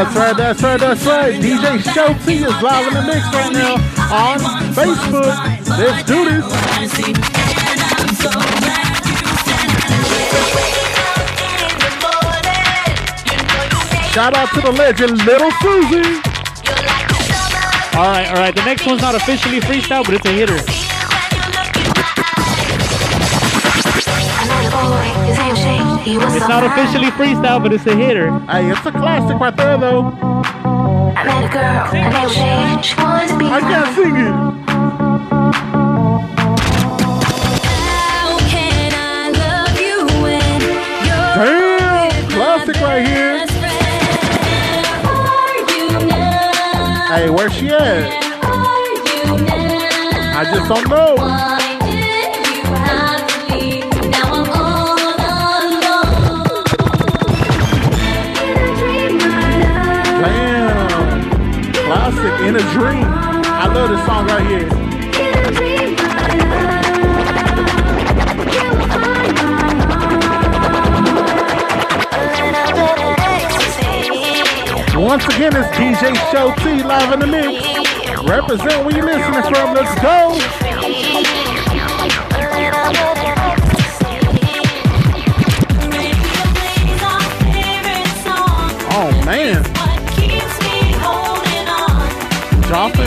That's 0.00 0.16
right, 0.16 0.34
that's 0.34 0.62
right, 0.62 0.80
that's 0.80 1.04
right. 1.04 1.34
DJ 1.34 1.82
Show 1.92 2.14
T 2.24 2.36
is 2.36 2.62
live 2.62 2.88
in 2.88 2.94
the 2.94 3.02
mix 3.02 3.20
right 3.34 3.52
now 3.52 3.74
on 4.10 4.38
Facebook. 4.72 5.36
Let's 5.76 6.08
do 6.08 6.24
this. 6.24 6.42
Shout 14.14 14.34
out 14.34 14.48
to 14.54 14.62
the 14.62 14.72
legend, 14.72 15.18
Little 15.26 15.50
Susie. 15.60 16.22
All 17.94 18.08
right, 18.08 18.26
all 18.30 18.36
right. 18.36 18.54
The 18.54 18.64
next 18.64 18.86
one's 18.86 19.02
not 19.02 19.14
officially 19.14 19.60
freestyle, 19.60 20.02
but 20.02 20.14
it's 20.14 20.24
a 20.24 20.32
hitter. 20.32 20.89
It's 26.12 26.48
not 26.48 26.64
officially 26.64 27.10
freestyle, 27.10 27.62
but 27.62 27.72
it's 27.72 27.86
a 27.86 27.94
hitter. 27.94 28.30
Hey, 28.40 28.70
it's 28.70 28.84
a 28.86 28.90
classic 28.90 29.38
right 29.38 29.56
there, 29.56 29.76
though. 29.76 30.06
I 31.16 31.24
met 31.24 31.44
a 31.44 31.48
girl, 31.52 31.84
her 31.86 32.10
name 32.10 32.28
Shane. 32.30 32.82
She 32.82 32.94
wanted 32.96 33.28
to 33.28 33.36
be 33.38 33.46
I 33.46 33.60
can't 33.60 33.94
sing 33.94 34.16
it. 34.16 34.32
How 37.66 38.38
can 38.48 38.92
I 38.94 39.30
love 39.30 39.78
you 39.78 40.06
when 40.22 40.60
you're 41.06 41.34
Damn, 41.36 42.30
classic 42.30 42.80
right 42.80 43.06
here. 43.06 43.46
Hey, 47.14 47.28
where's 47.28 47.52
she 47.52 47.68
at? 47.68 48.20
I 50.36 50.44
just 50.44 50.68
don't 50.68 50.88
know. 50.88 51.16
In 62.50 62.56
a 62.56 62.72
dream. 62.72 63.04
I 63.06 63.66
love 63.72 63.90
this 63.90 64.04
song 64.06 64.26
right 64.26 64.44
here. 64.44 64.68
Once 74.98 75.24
again, 75.26 75.54
it's 75.54 75.68
DJ 75.76 76.16
Show 76.32 76.52
T 76.56 76.82
live 76.82 77.12
in 77.12 77.20
the 77.20 77.26
mix. 77.28 77.62
Represent 78.28 78.84
where 78.84 78.96
you 78.96 79.04
listening 79.04 79.42
from. 79.54 79.74
Let's 79.74 79.94
go. 80.00 80.69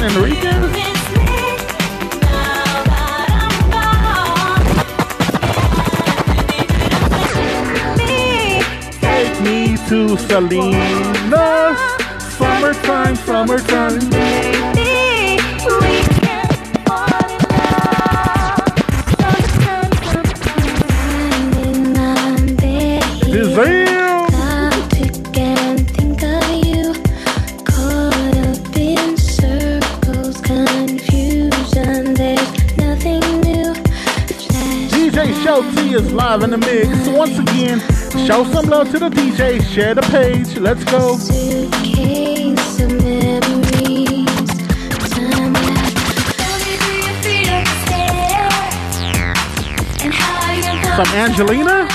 And 0.04 0.18
Enriquez. 0.18 0.44
Take 9.00 9.42
me 9.44 9.78
to 9.88 10.18
Salinas. 10.18 11.80
Summertime, 12.38 13.16
summertime. 13.16 14.83
The 36.60 36.68
mix. 36.68 37.08
Once 37.08 37.40
again, 37.40 37.80
show 38.28 38.44
some 38.52 38.68
love 38.68 38.92
to 38.92 39.00
the 39.00 39.10
DJ. 39.10 39.64
Share 39.74 39.96
the 39.96 40.02
page. 40.04 40.56
Let's 40.58 40.84
go. 40.84 41.18
Some 50.96 51.16
Angelina? 51.16 51.88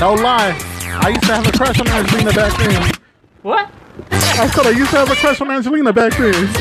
No 0.00 0.14
lie. 0.14 0.58
I 1.00 1.10
used 1.10 1.22
to 1.22 1.34
have 1.34 1.46
a 1.46 1.52
crush 1.52 1.80
on 1.80 1.88
Angelina 1.88 2.32
back 2.32 2.58
then. 2.58 2.92
What? 3.42 3.70
I 4.10 4.48
said 4.48 4.66
I 4.66 4.70
used 4.70 4.90
to 4.90 4.96
have 4.96 5.10
a 5.10 5.14
crush 5.14 5.40
on 5.40 5.50
Angelina 5.50 5.92
back 5.92 6.16
then. 6.16 6.48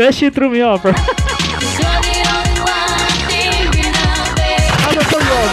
That 0.00 0.14
shit 0.14 0.32
threw 0.32 0.48
me 0.48 0.62
off, 0.62 0.80
bro. 0.80 0.92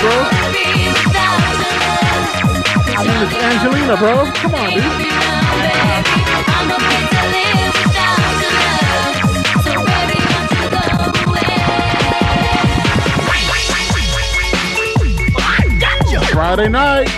bro. 0.07 0.23
My 2.95 3.03
name 3.03 3.23
is 3.23 3.33
Angelina, 3.33 3.97
bro. 3.97 4.31
Come 4.33 4.55
on, 4.55 4.69
dude. 4.73 5.17
Friday 16.31 16.69
night. 16.69 17.09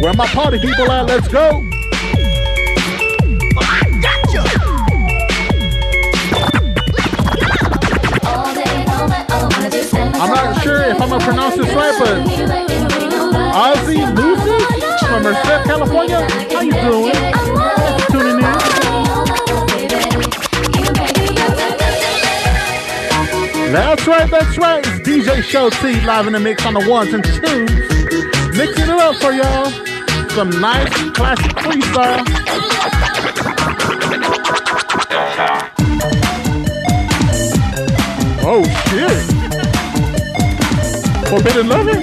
Where 0.00 0.12
my 0.14 0.26
party 0.26 0.58
people 0.58 0.90
at? 0.90 1.06
Let's 1.06 1.28
go. 1.28 1.75
I'm 10.18 10.30
not 10.30 10.62
sure 10.62 10.82
if 10.82 10.98
I'm 10.98 11.10
gonna 11.10 11.22
pronounce 11.22 11.56
this 11.56 11.74
right, 11.74 11.94
but 11.98 12.24
Ozzy 13.52 14.00
Lucy 14.16 15.06
from 15.06 15.22
Merced, 15.22 15.64
California. 15.66 16.26
How 16.50 16.62
you 16.62 16.72
doing? 16.72 17.12
Thanks 17.12 17.38
for 18.04 18.12
tuning 18.12 18.38
in. 18.38 18.42
That's 23.72 24.06
right, 24.06 24.30
that's 24.30 24.56
right. 24.56 24.86
It's 24.86 25.06
DJ 25.06 25.42
Show 25.42 25.68
T 25.68 26.00
live 26.00 26.26
in 26.26 26.32
the 26.32 26.40
mix 26.40 26.64
on 26.64 26.72
the 26.72 26.88
ones 26.88 27.12
and 27.12 27.22
twos. 27.22 27.70
Mixing 28.56 28.84
it 28.84 28.98
up 28.98 29.16
for 29.16 29.32
y'all. 29.32 29.70
Some 30.30 30.48
nice 30.62 31.10
classic 31.10 31.52
freestyle. 31.56 32.24
Oh 38.48 38.64
shit. 38.88 39.35
Forbidden 41.36 41.68
Loving? 41.68 42.00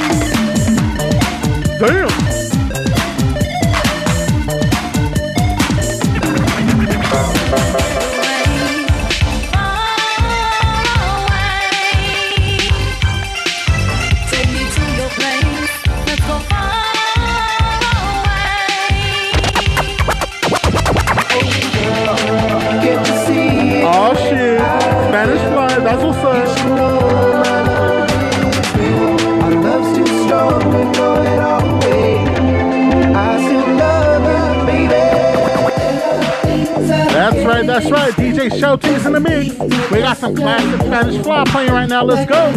Damn. 1.79 2.32
That's 37.73 37.89
right. 37.89 38.13
DJ 38.13 38.59
Show 38.59 38.77
T's 38.77 39.03
in 39.03 39.13
the 39.13 39.19
mix. 39.19 39.57
We 39.91 39.97
got 39.97 40.17
some 40.17 40.35
classic 40.35 40.79
Spanish 40.81 41.23
fly 41.23 41.43
playing 41.45 41.71
right 41.71 41.89
now. 41.89 42.03
Let's 42.03 42.29
go. 42.29 42.53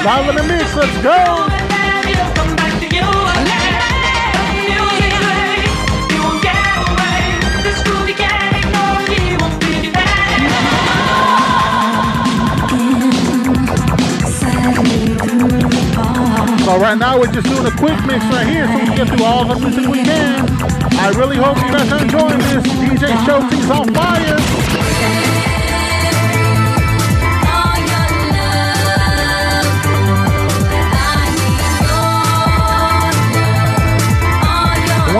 In 0.00 0.34
the 0.34 0.42
mix. 0.42 0.74
Let's 0.74 1.02
go. 1.02 1.12
So 16.64 16.78
right 16.78 16.96
now 16.96 17.20
we're 17.20 17.30
just 17.30 17.46
doing 17.46 17.66
a 17.66 17.70
quick 17.76 18.02
mix 18.06 18.24
right 18.24 18.46
here 18.46 18.66
so 18.66 18.78
we 18.78 18.86
can 18.86 18.96
get 18.96 19.08
through 19.08 19.24
all 19.26 19.44
the 19.44 19.58
music 19.60 19.86
we 19.86 20.02
can. 20.02 20.48
I 20.94 21.10
really 21.14 21.36
hope 21.36 21.56
you 21.58 21.70
guys 21.70 21.92
are 21.92 22.02
enjoying 22.02 22.38
this. 22.38 22.66
DJ 22.66 23.26
Show 23.26 23.46
T's 23.50 23.70
on 23.70 23.92
fire. 23.92 25.39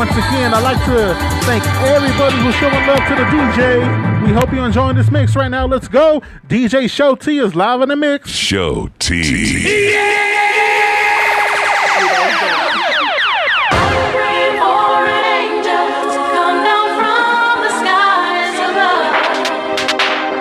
Once 0.01 0.12
again, 0.12 0.55
I'd 0.55 0.62
like 0.62 0.82
to 0.86 1.12
thank 1.44 1.62
everybody 1.85 2.35
who's 2.36 2.55
showing 2.55 2.72
love 2.86 3.05
to 3.06 3.14
the 3.16 3.24
DJ. 3.28 4.24
We 4.24 4.32
hope 4.32 4.51
you're 4.51 4.64
enjoying 4.64 4.97
this 4.97 5.10
mix 5.10 5.36
right 5.36 5.51
now. 5.51 5.66
Let's 5.66 5.89
go. 5.89 6.22
DJ 6.48 6.89
Show 6.89 7.16
T 7.16 7.36
is 7.36 7.55
live 7.55 7.82
in 7.82 7.90
the 7.90 7.97
mix. 7.97 8.31
Show 8.31 8.89
T. 8.98 9.22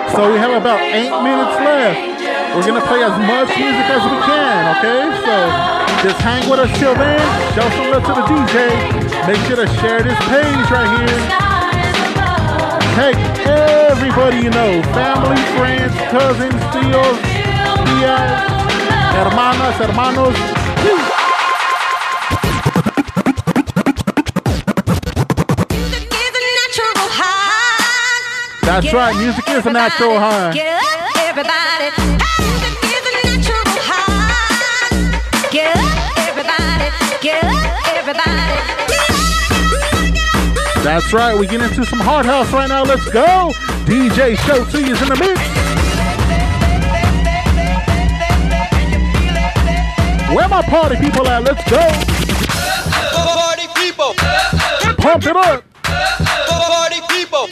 So 0.08 0.32
we 0.32 0.38
have 0.38 0.56
about 0.56 0.80
eight 0.80 1.12
minutes 1.22 1.60
left. 1.60 2.56
We're 2.56 2.66
gonna 2.66 2.80
play 2.86 3.04
as 3.04 3.12
much 3.28 3.48
music 3.58 3.86
as 3.92 4.02
we 4.08 4.16
can, 4.24 4.76
okay? 4.78 5.20
So 5.26 5.89
just 6.02 6.20
hang 6.20 6.48
with 6.48 6.60
us 6.60 6.70
till 6.78 6.94
then. 6.94 7.20
Show 7.54 7.68
some 7.76 7.90
love 7.92 8.04
to 8.08 8.14
the 8.16 8.24
DJ. 8.24 8.56
Make 9.26 9.40
sure 9.46 9.56
to 9.56 9.68
share 9.80 10.02
this 10.02 10.18
page 10.32 10.70
right 10.72 10.90
here. 10.96 11.20
Tag 12.96 13.16
everybody 13.46 14.38
you 14.38 14.50
know, 14.50 14.82
family, 14.94 15.40
friends, 15.56 15.92
cousins, 16.10 16.60
tios, 16.72 17.18
tias, 17.84 18.30
hermanas, 19.14 19.76
hermanos. 19.76 20.36
That's 28.62 28.92
right, 28.94 29.16
music 29.16 29.48
is 29.48 29.66
a 29.66 29.72
natural 29.72 30.18
high. 30.18 30.52
Get 30.54 30.80
up, 30.80 31.16
everybody. 31.28 32.59
Get 37.22 37.44
up, 37.44 37.96
everybody. 37.98 38.24
That's 40.82 41.12
right, 41.12 41.38
we 41.38 41.46
get 41.46 41.60
into 41.60 41.84
some 41.84 42.00
hard 42.00 42.24
house 42.24 42.50
right 42.50 42.66
now. 42.66 42.82
Let's 42.82 43.04
go. 43.10 43.52
DJ 43.84 44.38
Show 44.38 44.64
T 44.64 44.90
is 44.90 45.02
in 45.02 45.08
the 45.10 45.16
mix. 45.20 45.38
Where 50.34 50.48
my 50.48 50.62
party 50.62 50.96
people 50.96 51.28
at? 51.28 51.44
Let's 51.44 51.62
go. 51.68 51.78
Party 53.12 53.68
people. 53.76 54.14
Pump 54.96 55.26
it 55.26 55.36
up. 55.36 55.62
Party 56.48 57.00
people. 57.10 57.48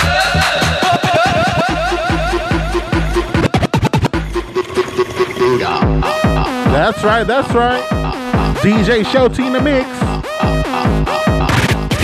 That's 6.72 7.04
right, 7.04 7.26
that's 7.26 7.52
right. 7.52 8.07
DJ 8.60 9.06
Show 9.06 9.28
T 9.28 9.46
in 9.46 9.52
the 9.52 9.60
mix. 9.60 9.88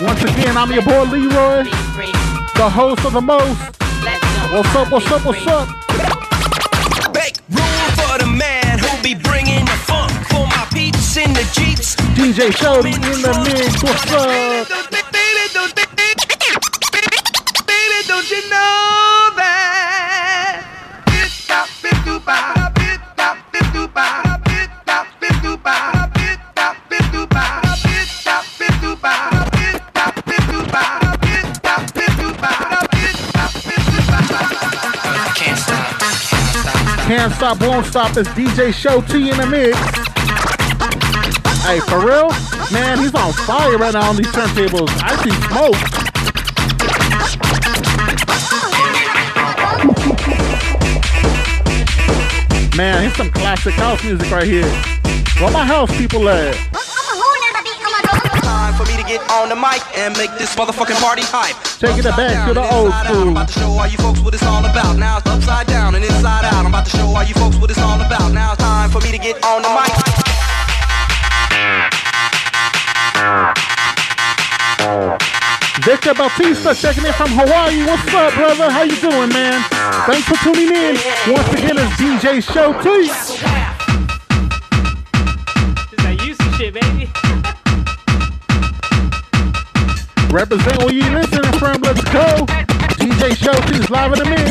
Once 0.03 0.23
again, 0.23 0.57
I'm 0.57 0.71
your 0.71 0.83
boy 0.83 1.03
Leroy, 1.03 1.65
the 2.55 2.71
host 2.71 3.05
of 3.05 3.13
the 3.13 3.21
most. 3.21 3.59
What's 4.53 4.75
up, 4.77 4.93
what's 4.93 5.11
up, 5.11 5.25
what's 5.27 5.47
up? 5.49 5.69
Make 7.13 7.39
room 7.51 7.91
for 7.99 8.19
the 8.19 8.27
man 8.27 8.79
who 8.79 9.03
be 9.03 9.15
bringing 9.17 9.65
the 9.65 9.79
funk 9.83 10.13
for 10.29 10.47
my 10.47 10.67
peeps 10.73 11.17
in 11.17 11.33
the 11.33 11.43
jeeps. 11.53 11.97
DJ 12.15 12.55
Show 12.57 12.83
T 12.83 12.95
in 12.95 13.01
the 13.01 13.35
mix. 13.45 13.83
What's 13.83 14.13
up? 14.13 14.84
Can't 37.07 37.35
stop, 37.35 37.61
won't 37.61 37.85
stop. 37.85 38.17
It's 38.17 38.31
DJ 38.31 38.73
Show 38.73 39.03
T 39.03 39.29
in 39.31 39.37
the 39.37 39.47
mix. 39.47 39.77
Hey, 41.63 41.79
for 41.81 41.99
real? 41.99 42.31
Man, 42.73 42.99
he's 42.99 43.15
on 43.15 43.35
fire 43.45 43.77
right 43.77 43.93
now 43.93 44.09
on 44.09 44.17
these 44.17 44.29
turntables. 44.29 44.89
I 45.03 45.15
see 45.23 45.31
smoke. 45.49 45.77
Man, 52.75 53.03
here's 53.03 53.17
some 53.17 53.31
classic 53.31 53.75
house 53.75 54.03
music 54.03 54.31
right 54.31 54.45
here. 54.45 54.65
Where 55.39 55.53
my 55.53 55.67
house 55.67 55.95
people 55.99 56.27
at? 56.31 56.74
Get 59.15 59.31
on 59.31 59.49
the 59.49 59.55
mic 59.55 59.79
and 59.95 60.11
make 60.19 60.31
this 60.39 60.57
motherfucking 60.57 60.99
party 60.99 61.23
hype. 61.23 61.55
Taking 61.79 62.03
it 62.03 62.17
back 62.19 62.49
to 62.49 62.55
the 62.55 62.67
old 62.75 62.91
school. 63.07 63.31
I'm 63.31 63.39
about 63.39 63.47
to 63.47 63.55
show 63.55 63.71
all 63.71 63.87
you 63.87 63.99
folks 63.99 64.19
what 64.19 64.35
it's 64.35 64.43
all 64.43 64.65
about. 64.67 64.99
Now 64.99 65.19
it's 65.19 65.27
upside 65.27 65.69
down 65.69 65.95
and 65.95 66.05
inside 66.05 66.45
out. 66.45 66.67
I'm 66.67 66.75
about 66.75 66.85
to 66.87 66.91
show 66.91 67.07
all 67.07 67.23
you 67.23 67.35
folks 67.35 67.57
what 67.57 67.71
it's 67.71 67.79
all 67.79 68.01
about. 68.01 68.33
Now 68.33 68.55
it's 68.55 68.63
time 68.63 68.91
for 68.91 68.99
me 69.07 69.13
to 69.13 69.19
get 69.19 69.39
on 69.45 69.63
the 69.63 69.71
mic. 69.71 69.95
Victor 75.87 76.15
Bautista 76.15 76.75
checking 76.75 77.07
in 77.07 77.13
from 77.13 77.31
Hawaii. 77.39 77.87
What's 77.87 78.11
up, 78.15 78.35
brother? 78.35 78.71
How 78.71 78.83
you 78.83 78.97
doing, 78.99 79.31
man? 79.31 79.63
Thanks 80.11 80.27
for 80.27 80.35
tuning 80.43 80.75
in. 80.75 80.99
Once 81.31 81.49
again, 81.55 81.79
it's 81.79 81.95
DJ 82.03 82.43
Show 82.43 82.75
T. 82.83 83.07
That 86.03 86.19
Houston 86.21 86.53
shit, 86.55 86.75
baby. 86.75 87.04
Represent 90.35 90.83
where 90.83 90.93
you 90.93 91.09
listening 91.11 91.53
from. 91.61 91.81
Let's 91.83 92.03
go. 92.11 92.27
DJ 92.99 93.37
Show 93.39 93.55
T's 93.71 93.89
live 93.89 94.13
in 94.15 94.19
the 94.19 94.25
mix. 94.25 94.51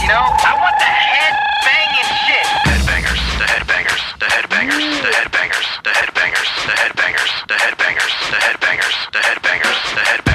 You 0.00 0.06
know, 0.06 0.22
I 0.22 0.54
want 0.54 0.78
the 0.78 0.86
head 0.86 1.34
banging 1.66 2.06
shit. 2.22 2.46
Headbangers, 2.62 3.18
the 3.42 3.46
headbangers, 3.50 4.02
the 4.20 4.26
headbangers, 4.26 5.02
the 5.02 5.10
headbangers, 5.18 5.66
the 5.82 5.90
headbangers, 5.90 6.46
the 6.62 6.74
headbangers, 6.78 7.32
the 7.48 7.54
headbangers, 7.58 8.14
the 8.30 8.38
headbangers, 8.38 8.94
the 9.10 9.18
headbangers, 9.98 10.25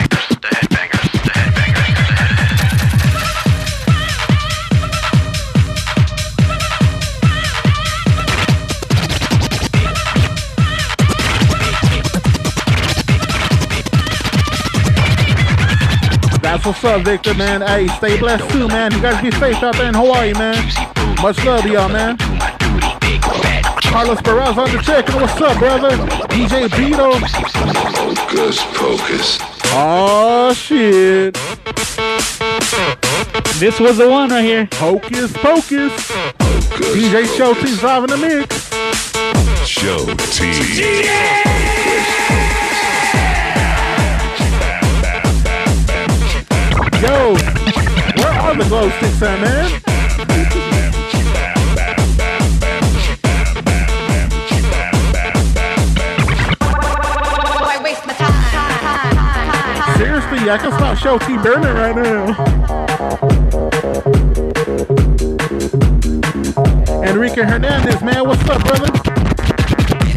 That's 16.63 16.83
what's 16.83 16.95
up, 16.95 17.05
Victor, 17.05 17.33
man. 17.33 17.61
Hey, 17.61 17.87
stay 17.87 18.19
blessed 18.19 18.47
too, 18.51 18.67
man. 18.67 18.91
You 18.91 19.01
guys 19.01 19.19
be 19.19 19.31
safe 19.31 19.63
out 19.63 19.75
there 19.77 19.87
in 19.87 19.95
Hawaii, 19.95 20.31
man. 20.33 20.63
Much 21.19 21.43
love 21.43 21.63
to 21.63 21.69
y'all, 21.71 21.89
man. 21.89 22.17
Carlos 23.89 24.21
Perez 24.21 24.55
on 24.59 24.69
the 24.69 24.79
check. 24.83 25.07
What's 25.07 25.41
up, 25.41 25.57
brother? 25.57 25.97
DJ 26.27 26.67
Beto. 26.67 27.17
Focus, 27.95 28.61
focus. 28.61 29.39
Oh, 29.73 30.53
shit. 30.53 31.33
This 33.59 33.79
was 33.79 33.97
the 33.97 34.07
one 34.07 34.29
right 34.29 34.45
here. 34.45 34.69
Hocus 34.73 35.33
Pocus. 35.33 36.11
DJ 36.93 37.25
Show 37.35 37.55
T's 37.55 37.79
driving 37.79 38.11
the 38.11 38.17
mix. 38.17 38.69
Show 39.67 40.05
T. 40.29 41.50
Yo, 47.01 47.33
where 47.33 48.39
are 48.41 48.55
the 48.55 48.63
glow 48.69 48.87
sticks 48.91 49.21
at, 49.23 49.41
man? 49.41 49.69
Seriously, 59.97 60.47
I 60.47 60.57
can 60.59 60.71
stop 60.73 60.95
Show 60.95 61.17
T 61.17 61.37
burning 61.37 61.73
right 61.73 61.95
now. 61.95 62.37
Enrique 67.03 67.41
Hernandez, 67.41 68.03
man, 68.03 68.27
what's 68.27 68.47
up, 68.47 68.63
brother? 68.63 68.95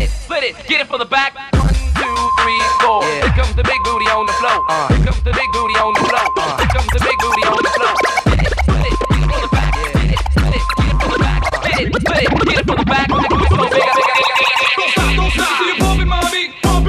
Split 0.07 0.45
it, 0.45 0.55
get 0.69 0.83
it 0.83 0.87
for 0.87 0.99
the 0.99 1.07
back. 1.07 1.35
One, 1.55 1.69
two, 1.73 2.31
three, 2.43 2.61
four. 2.83 3.03
Here 3.05 3.33
comes 3.33 3.55
the 3.55 3.65
big 3.65 3.83
booty 3.85 4.05
on 4.07 4.27
the 4.27 4.33
floor. 4.35 4.67
Uh. 4.69 4.89
Here 4.89 5.07
comes 5.07 5.23
the 5.23 5.33
big 5.33 5.51
booty 5.53 5.77
on 5.77 5.95
the 5.95 6.04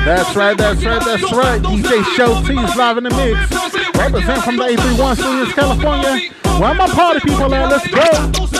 That's 0.06 0.36
right, 0.36 0.58
that's 0.58 0.84
right, 0.84 1.04
that's 1.04 1.32
right. 1.34 1.62
DJ 1.62 2.04
Show 2.16 2.42
T's 2.42 2.76
live 2.76 2.98
in 2.98 3.06
the 3.06 3.10
mix. 3.12 3.52
Represent 3.98 4.44
from 4.44 4.58
the 4.58 4.66
831 4.66 5.16
Studios, 5.16 5.54
California. 5.54 6.30
Where 6.60 6.74
my 6.74 6.88
party 6.88 7.22
people 7.22 7.54
at? 7.54 7.70
Let's 7.70 7.88
go. 7.88 8.55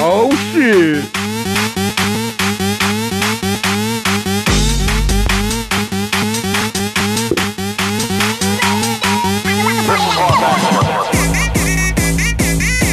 Oh 0.00 0.30
shit. 0.52 1.04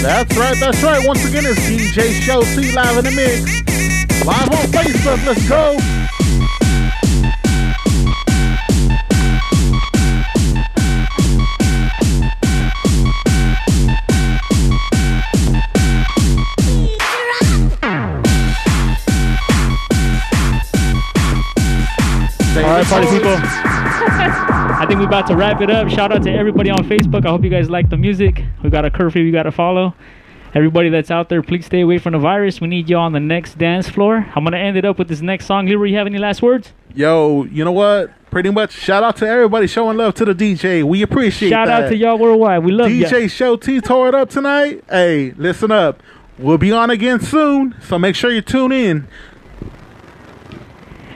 That's 0.01 0.37
right, 0.37 0.57
that's 0.59 0.81
right. 0.81 1.05
Once 1.05 1.25
again, 1.25 1.45
it's 1.45 1.59
DJ 1.67 2.13
Show 2.21 2.41
T 2.41 2.71
live 2.71 2.97
in 2.97 3.03
the 3.05 3.11
mix. 3.11 4.25
Live 4.25 4.49
on 4.49 4.67
Facebook. 4.71 5.25
Let's 5.25 5.49
go. 5.49 6.04
All 22.75 22.81
right, 22.81 22.89
party 22.89 23.07
people. 23.07 23.31
I 23.37 24.83
think 24.85 24.99
we're 24.99 25.05
about 25.05 25.27
to 25.27 25.35
wrap 25.37 25.61
it 25.61 25.69
up. 25.69 25.87
Shout 25.87 26.11
out 26.11 26.23
to 26.23 26.29
everybody 26.29 26.69
on 26.69 26.79
Facebook. 26.79 27.25
I 27.25 27.29
hope 27.29 27.45
you 27.45 27.49
guys 27.49 27.69
like 27.69 27.89
the 27.89 27.95
music. 27.95 28.43
We 28.63 28.69
got 28.69 28.83
a 28.83 28.91
curfew 28.91 29.23
we 29.23 29.31
got 29.31 29.43
to 29.43 29.51
follow. 29.53 29.95
Everybody 30.53 30.89
that's 30.89 31.09
out 31.09 31.29
there, 31.29 31.41
please 31.41 31.65
stay 31.65 31.79
away 31.79 31.99
from 31.99 32.11
the 32.11 32.19
virus. 32.19 32.59
We 32.59 32.67
need 32.67 32.89
you 32.89 32.97
on 32.97 33.13
the 33.13 33.21
next 33.21 33.57
dance 33.57 33.87
floor. 33.87 34.29
I'm 34.35 34.43
gonna 34.43 34.57
end 34.57 34.75
it 34.75 34.83
up 34.83 34.99
with 34.99 35.07
this 35.07 35.21
next 35.21 35.45
song. 35.45 35.67
Leroy, 35.67 35.85
you 35.85 35.95
have 35.95 36.05
any 36.05 36.17
last 36.17 36.41
words? 36.41 36.73
Yo, 36.93 37.45
you 37.45 37.63
know 37.63 37.71
what? 37.71 38.11
Pretty 38.29 38.49
much 38.49 38.73
shout 38.73 39.03
out 39.03 39.15
to 39.17 39.25
everybody 39.25 39.67
showing 39.67 39.95
love 39.95 40.13
to 40.15 40.25
the 40.25 40.35
DJ. 40.35 40.83
We 40.83 41.01
appreciate 41.01 41.51
Shout 41.51 41.67
that. 41.67 41.83
out 41.83 41.89
to 41.91 41.95
y'all 41.95 42.17
worldwide. 42.17 42.65
We 42.65 42.73
love 42.73 42.91
you. 42.91 43.05
DJ 43.05 43.21
you. 43.21 43.29
Show 43.29 43.55
T 43.55 43.79
tore 43.79 44.09
it 44.09 44.15
up 44.15 44.29
tonight. 44.29 44.83
Hey, 44.89 45.31
listen 45.37 45.71
up. 45.71 46.03
We'll 46.37 46.57
be 46.57 46.73
on 46.73 46.89
again 46.89 47.21
soon, 47.21 47.75
so 47.81 47.97
make 47.97 48.17
sure 48.17 48.31
you 48.31 48.41
tune 48.41 48.73
in. 48.73 49.07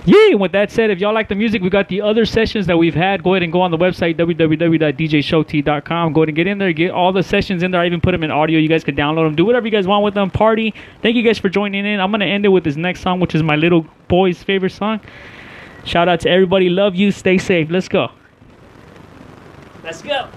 Yeah, 0.09 0.33
with 0.33 0.53
that 0.53 0.71
said, 0.71 0.89
if 0.89 0.97
y'all 0.97 1.13
like 1.13 1.29
the 1.29 1.35
music, 1.35 1.61
we 1.61 1.69
got 1.69 1.87
the 1.87 2.01
other 2.01 2.25
sessions 2.25 2.65
that 2.65 2.75
we've 2.75 2.95
had. 2.95 3.21
Go 3.21 3.35
ahead 3.35 3.43
and 3.43 3.51
go 3.51 3.61
on 3.61 3.69
the 3.69 3.77
website, 3.77 4.17
www.djshowt.com. 4.17 6.13
Go 6.13 6.21
ahead 6.21 6.29
and 6.29 6.35
get 6.35 6.47
in 6.47 6.57
there, 6.57 6.73
get 6.73 6.89
all 6.89 7.13
the 7.13 7.21
sessions 7.21 7.61
in 7.61 7.69
there. 7.69 7.79
I 7.79 7.85
even 7.85 8.01
put 8.01 8.13
them 8.13 8.23
in 8.23 8.31
audio. 8.31 8.57
You 8.57 8.67
guys 8.67 8.83
can 8.83 8.95
download 8.95 9.27
them, 9.27 9.35
do 9.35 9.45
whatever 9.45 9.67
you 9.67 9.71
guys 9.71 9.85
want 9.85 10.03
with 10.03 10.15
them. 10.15 10.31
Party. 10.31 10.73
Thank 11.03 11.15
you 11.15 11.21
guys 11.21 11.37
for 11.37 11.47
joining 11.47 11.85
in. 11.85 11.99
I'm 11.99 12.09
going 12.09 12.21
to 12.21 12.25
end 12.25 12.43
it 12.43 12.47
with 12.47 12.63
this 12.63 12.75
next 12.75 13.01
song, 13.01 13.19
which 13.19 13.35
is 13.35 13.43
my 13.43 13.55
little 13.55 13.85
boy's 14.07 14.41
favorite 14.41 14.71
song. 14.71 14.99
Shout 15.85 16.09
out 16.09 16.21
to 16.21 16.29
everybody. 16.29 16.69
Love 16.69 16.95
you. 16.95 17.11
Stay 17.11 17.37
safe. 17.37 17.69
Let's 17.69 17.87
go. 17.87 18.09
Let's 19.83 20.01
go. 20.01 20.27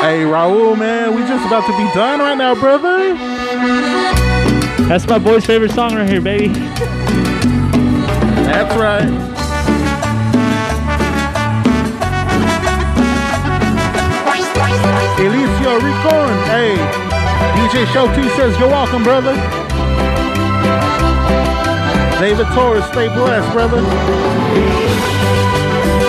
Hey, 0.00 0.24
Raul, 0.24 0.76
man, 0.76 1.14
we 1.14 1.20
just 1.28 1.46
about 1.46 1.64
to 1.64 1.76
be 1.76 1.84
done 1.94 2.18
right 2.18 2.36
now, 2.36 2.56
brother. 2.56 3.14
That's 4.88 5.06
my 5.06 5.18
boy's 5.20 5.46
favorite 5.46 5.70
song 5.70 5.94
right 5.94 6.08
here, 6.10 6.20
baby. 6.20 6.48
That's 8.50 8.74
right. 8.76 9.06
Elicio 15.18 15.72
Ricon, 15.78 16.34
hey, 16.50 16.74
DJ 17.54 17.86
Show 17.92 18.06
T 18.16 18.28
says 18.30 18.58
you're 18.58 18.68
welcome, 18.68 19.04
brother. 19.04 19.34
David 22.18 22.48
Torres, 22.48 22.84
stay 22.86 23.06
blessed, 23.14 23.52
brother. 23.52 23.82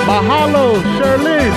Mahalo, 0.08 0.82
Sherlyn. 0.98 1.52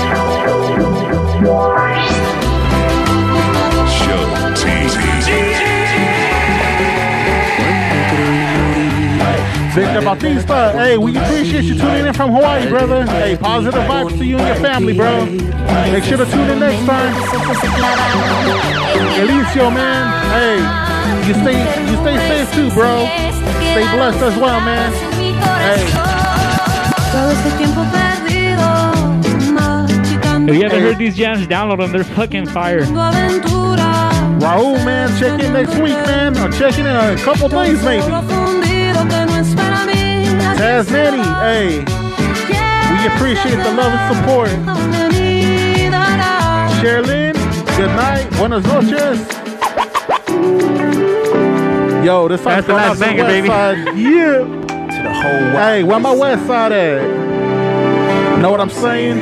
Victor 9.74 10.02
Bautista, 10.02 10.70
hey, 10.74 10.96
we 10.96 11.16
appreciate 11.16 11.64
you 11.64 11.74
tuning 11.74 12.06
in 12.06 12.14
from 12.14 12.30
Hawaii, 12.30 12.68
brother. 12.68 13.04
Hey, 13.06 13.36
positive 13.36 13.82
vibes 13.82 14.16
to 14.16 14.24
you 14.24 14.38
and 14.38 14.46
your 14.46 14.56
family, 14.56 14.94
bro. 14.94 15.26
Make 15.26 16.04
sure 16.04 16.16
to 16.16 16.24
tune 16.26 16.48
in 16.48 16.60
next 16.60 16.86
time. 16.86 17.12
Elicio, 19.18 19.74
man, 19.74 20.06
hey, 20.30 21.26
you 21.26 21.34
stay, 21.34 21.58
you 21.90 21.96
stay 21.96 22.16
safe 22.28 22.54
too, 22.54 22.70
bro. 22.70 23.04
Stay 23.04 23.82
blessed 23.96 24.22
as 24.22 24.36
well, 24.36 24.60
man. 24.60 24.92
Hey. 25.58 25.90
Todo 27.10 27.30
este 27.32 27.50
tiempo 27.58 27.82
perdido, 27.90 28.68
machicando 29.52 30.52
If 30.52 30.56
you 30.56 30.62
haven't 30.62 30.82
heard 30.82 30.98
these 30.98 31.16
jams, 31.16 31.48
download 31.48 31.78
them. 31.78 31.90
They're 31.90 32.04
fucking 32.04 32.46
fire. 32.46 32.82
Raul, 34.38 34.84
man, 34.84 35.08
check 35.18 35.42
in 35.42 35.52
next 35.52 35.74
week, 35.78 35.98
man. 36.06 36.38
Or 36.38 36.52
check 36.52 36.78
in 36.78 36.86
in 36.86 36.94
a 36.94 37.16
couple 37.16 37.48
days, 37.48 37.82
maybe. 37.82 38.53
Mí. 40.44 40.50
Así 40.50 40.58
Taz 40.58 40.90
Nanny, 40.90 41.22
hey, 41.42 41.84
we 42.90 43.06
appreciate 43.14 43.56
the 43.62 43.72
love 43.72 43.92
and 43.92 44.16
support. 44.16 44.50
Sherlyn, 46.80 47.34
good 47.76 47.92
night. 47.96 48.28
Buenas 48.36 48.64
noches. 48.64 49.18
Yo, 52.04 52.28
this 52.28 52.40
That's 52.42 52.66
song's 52.66 52.66
the 52.66 52.72
going 52.72 52.82
last 52.82 52.90
out 52.90 52.94
to 52.94 52.98
the 52.98 53.06
banger, 53.06 53.22
west 53.22 53.32
baby. 53.32 53.48
side. 53.48 53.78
Yeah. 53.96 54.38
To 54.44 55.02
the 55.02 55.12
whole 55.14 55.50
Hey, 55.62 55.82
where 55.82 55.98
my 56.00 56.12
west 56.12 56.46
side 56.46 56.72
at? 56.72 58.38
Know 58.40 58.50
what 58.50 58.60
I'm 58.60 58.68
saying? 58.68 59.16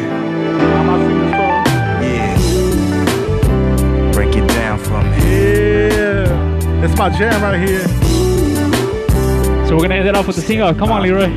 Yeah. 2.03 2.37
Break 4.13 4.35
it 4.35 4.49
down 4.49 4.79
for 4.81 5.01
me. 5.01 5.19
Yeah. 5.31 6.85
It's 6.85 6.97
my 6.99 7.09
jam 7.11 7.41
right 7.41 7.61
here. 7.61 7.87
So 9.73 9.77
we're 9.77 9.85
gonna 9.85 9.95
end 9.95 10.09
it 10.09 10.15
off 10.15 10.27
with 10.27 10.37
the 10.37 10.43
sing-off. 10.43 10.77
Come 10.77 10.93
on, 10.93 11.01
Leroy. 11.01 11.31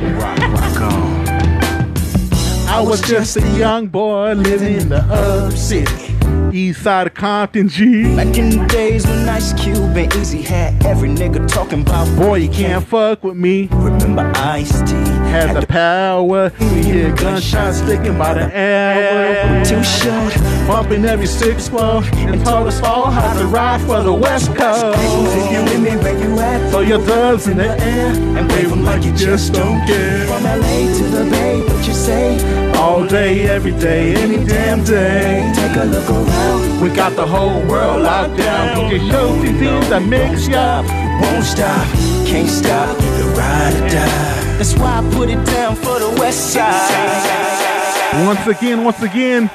I 2.68 2.84
was 2.86 3.00
just 3.00 3.38
a 3.38 3.56
young 3.56 3.86
boy 3.86 4.34
living 4.34 4.74
in 4.74 4.90
the 4.90 4.98
up 4.98 5.54
city. 5.54 6.14
East 6.52 6.82
side 6.82 7.06
of 7.06 7.14
Compton, 7.14 7.70
G. 7.70 8.14
Back 8.14 8.36
in 8.36 8.50
the 8.50 8.66
days 8.66 9.06
when 9.06 9.26
Ice 9.26 9.54
Cube 9.54 9.96
and 9.96 10.12
Eazy 10.12 10.44
had 10.44 10.84
every 10.84 11.08
nigga 11.08 11.48
talking 11.48 11.80
about 11.80 12.14
Boy, 12.18 12.40
you 12.40 12.50
can't 12.50 12.86
fuck 12.86 13.24
with 13.24 13.38
me. 13.38 13.70
Remember 13.72 14.30
Ice 14.36 14.82
T 14.82 15.15
Had 15.30 15.54
the 15.54 15.66
power. 15.66 16.52
We 16.60 16.82
hear 16.82 17.14
gunshots 17.14 17.78
sticking 17.78 18.16
by 18.18 18.34
the 18.34 18.46
hour. 18.46 19.64
Too 19.64 19.82
short. 19.82 20.34
Bumping 20.66 21.04
every 21.04 21.26
six 21.26 21.68
four 21.68 22.02
and 22.14 22.44
told 22.44 22.66
us 22.68 22.82
all 22.82 23.10
how 23.10 23.38
to 23.38 23.46
ride 23.46 23.80
for 23.82 24.02
the 24.02 24.12
West 24.12 24.54
Coast. 24.54 24.98
If 24.98 25.52
you 25.52 25.62
with 25.64 25.82
me, 25.82 25.96
where 26.02 26.18
you 26.18 26.38
at? 26.40 26.70
Throw 26.70 26.80
your 26.80 27.00
thumbs 27.00 27.46
in 27.48 27.58
the 27.58 27.68
air 27.68 28.12
and 28.38 28.50
wave 28.52 28.70
them 28.70 28.84
like 28.84 29.04
you 29.04 29.12
just 29.14 29.52
don't 29.52 29.86
care. 29.86 30.26
From 30.26 30.44
LA 30.44 30.92
to 30.98 31.04
the 31.04 31.30
Bay, 31.30 31.60
what 31.60 31.86
you 31.86 31.94
say? 31.94 32.72
All 32.74 33.06
day, 33.06 33.48
every 33.48 33.72
day, 33.72 34.14
any 34.16 34.44
damn 34.44 34.84
day. 34.84 35.52
Take 35.54 35.76
a 35.76 35.84
look 35.84 36.08
around. 36.08 36.80
We 36.80 36.90
got 36.90 37.14
the 37.16 37.26
whole 37.26 37.60
world 37.66 38.02
locked 38.02 38.36
down. 38.36 38.88
We 38.88 38.98
just 38.98 39.10
show 39.10 39.28
CDs 39.42 39.88
that 39.88 40.02
mix 40.02 40.48
up. 40.48 40.84
Won't 41.22 41.44
stop, 41.44 41.86
can't 42.26 42.48
stop, 42.48 42.96
the 42.98 43.34
ride 43.36 43.74
or 43.74 43.88
die. 43.88 44.56
That's 44.58 44.74
why 44.76 44.98
I 44.98 45.10
put 45.14 45.28
it 45.28 45.44
down 45.46 45.76
for 45.76 45.98
the 45.98 46.10
West 46.18 46.52
Side. 46.52 48.24
Once 48.26 48.46
again, 48.46 48.84
once 48.84 49.00
again, 49.02 49.48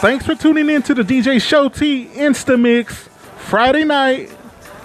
thanks 0.00 0.24
for 0.24 0.34
tuning 0.34 0.70
in 0.70 0.82
to 0.82 0.94
the 0.94 1.02
DJ 1.02 1.40
Show 1.40 1.68
T 1.68 2.06
Insta 2.14 2.58
Mix 2.58 3.08
Friday 3.36 3.84
night. 3.84 4.30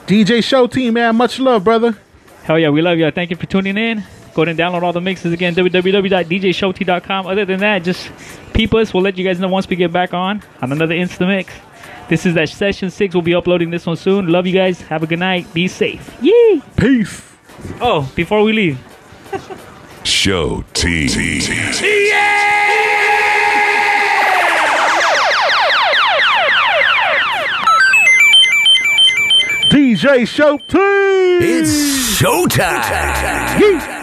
DJ 0.06 0.44
Show 0.44 0.68
T, 0.68 0.90
man, 0.91 1.16
much 1.16 1.40
love, 1.40 1.64
brother. 1.64 1.98
Hell 2.44 2.60
yeah, 2.60 2.70
we 2.70 2.82
love 2.82 2.98
you. 2.98 3.10
Thank 3.11 3.30
you 3.30 3.38
for 3.38 3.45
tuning 3.45 3.78
in. 3.78 4.03
Go 4.34 4.44
ahead 4.44 4.49
and 4.49 4.60
download 4.60 4.84
all 4.84 4.94
the 4.94 5.02
mixes 5.02 5.32
again, 5.32 5.56
www.djshowt.com. 5.56 7.28
Other 7.28 7.45
than 7.45 7.60
that, 7.61 7.80
just 7.84 8.11
peep 8.53 8.74
us. 8.74 8.94
We'll 8.94 9.03
let 9.03 9.18
you 9.18 9.24
guys 9.24 9.40
know 9.40 9.48
once 9.48 9.68
we 9.68 9.76
get 9.76 9.94
back 9.94 10.14
on 10.14 10.41
on 10.61 10.72
another 10.72 10.95
Insta 10.95 11.28
Mix. 11.28 11.53
This 12.10 12.26
is 12.26 12.34
that 12.34 12.49
session 12.49 12.90
six. 12.90 13.14
We'll 13.14 13.22
be 13.22 13.36
uploading 13.36 13.70
this 13.70 13.86
one 13.86 13.95
soon. 13.95 14.28
Love 14.28 14.48
you 14.48 14.53
guys. 14.53 14.82
Have 14.82 15.03
a 15.03 15.07
good 15.07 15.20
night. 15.20 15.53
Be 15.53 15.68
safe. 15.68 16.18
Yee! 16.22 16.61
Peace. 16.76 17.29
Oh, 17.81 18.11
before 18.15 18.44
we 18.44 18.53
leave. 18.53 18.77
Show 20.03 20.64
T. 20.73 21.07
DJ 29.69 30.27
Show 30.27 30.57
T. 30.57 30.77
It's 31.41 32.19
showtime. 32.19 32.81
Yeet. 33.60 33.99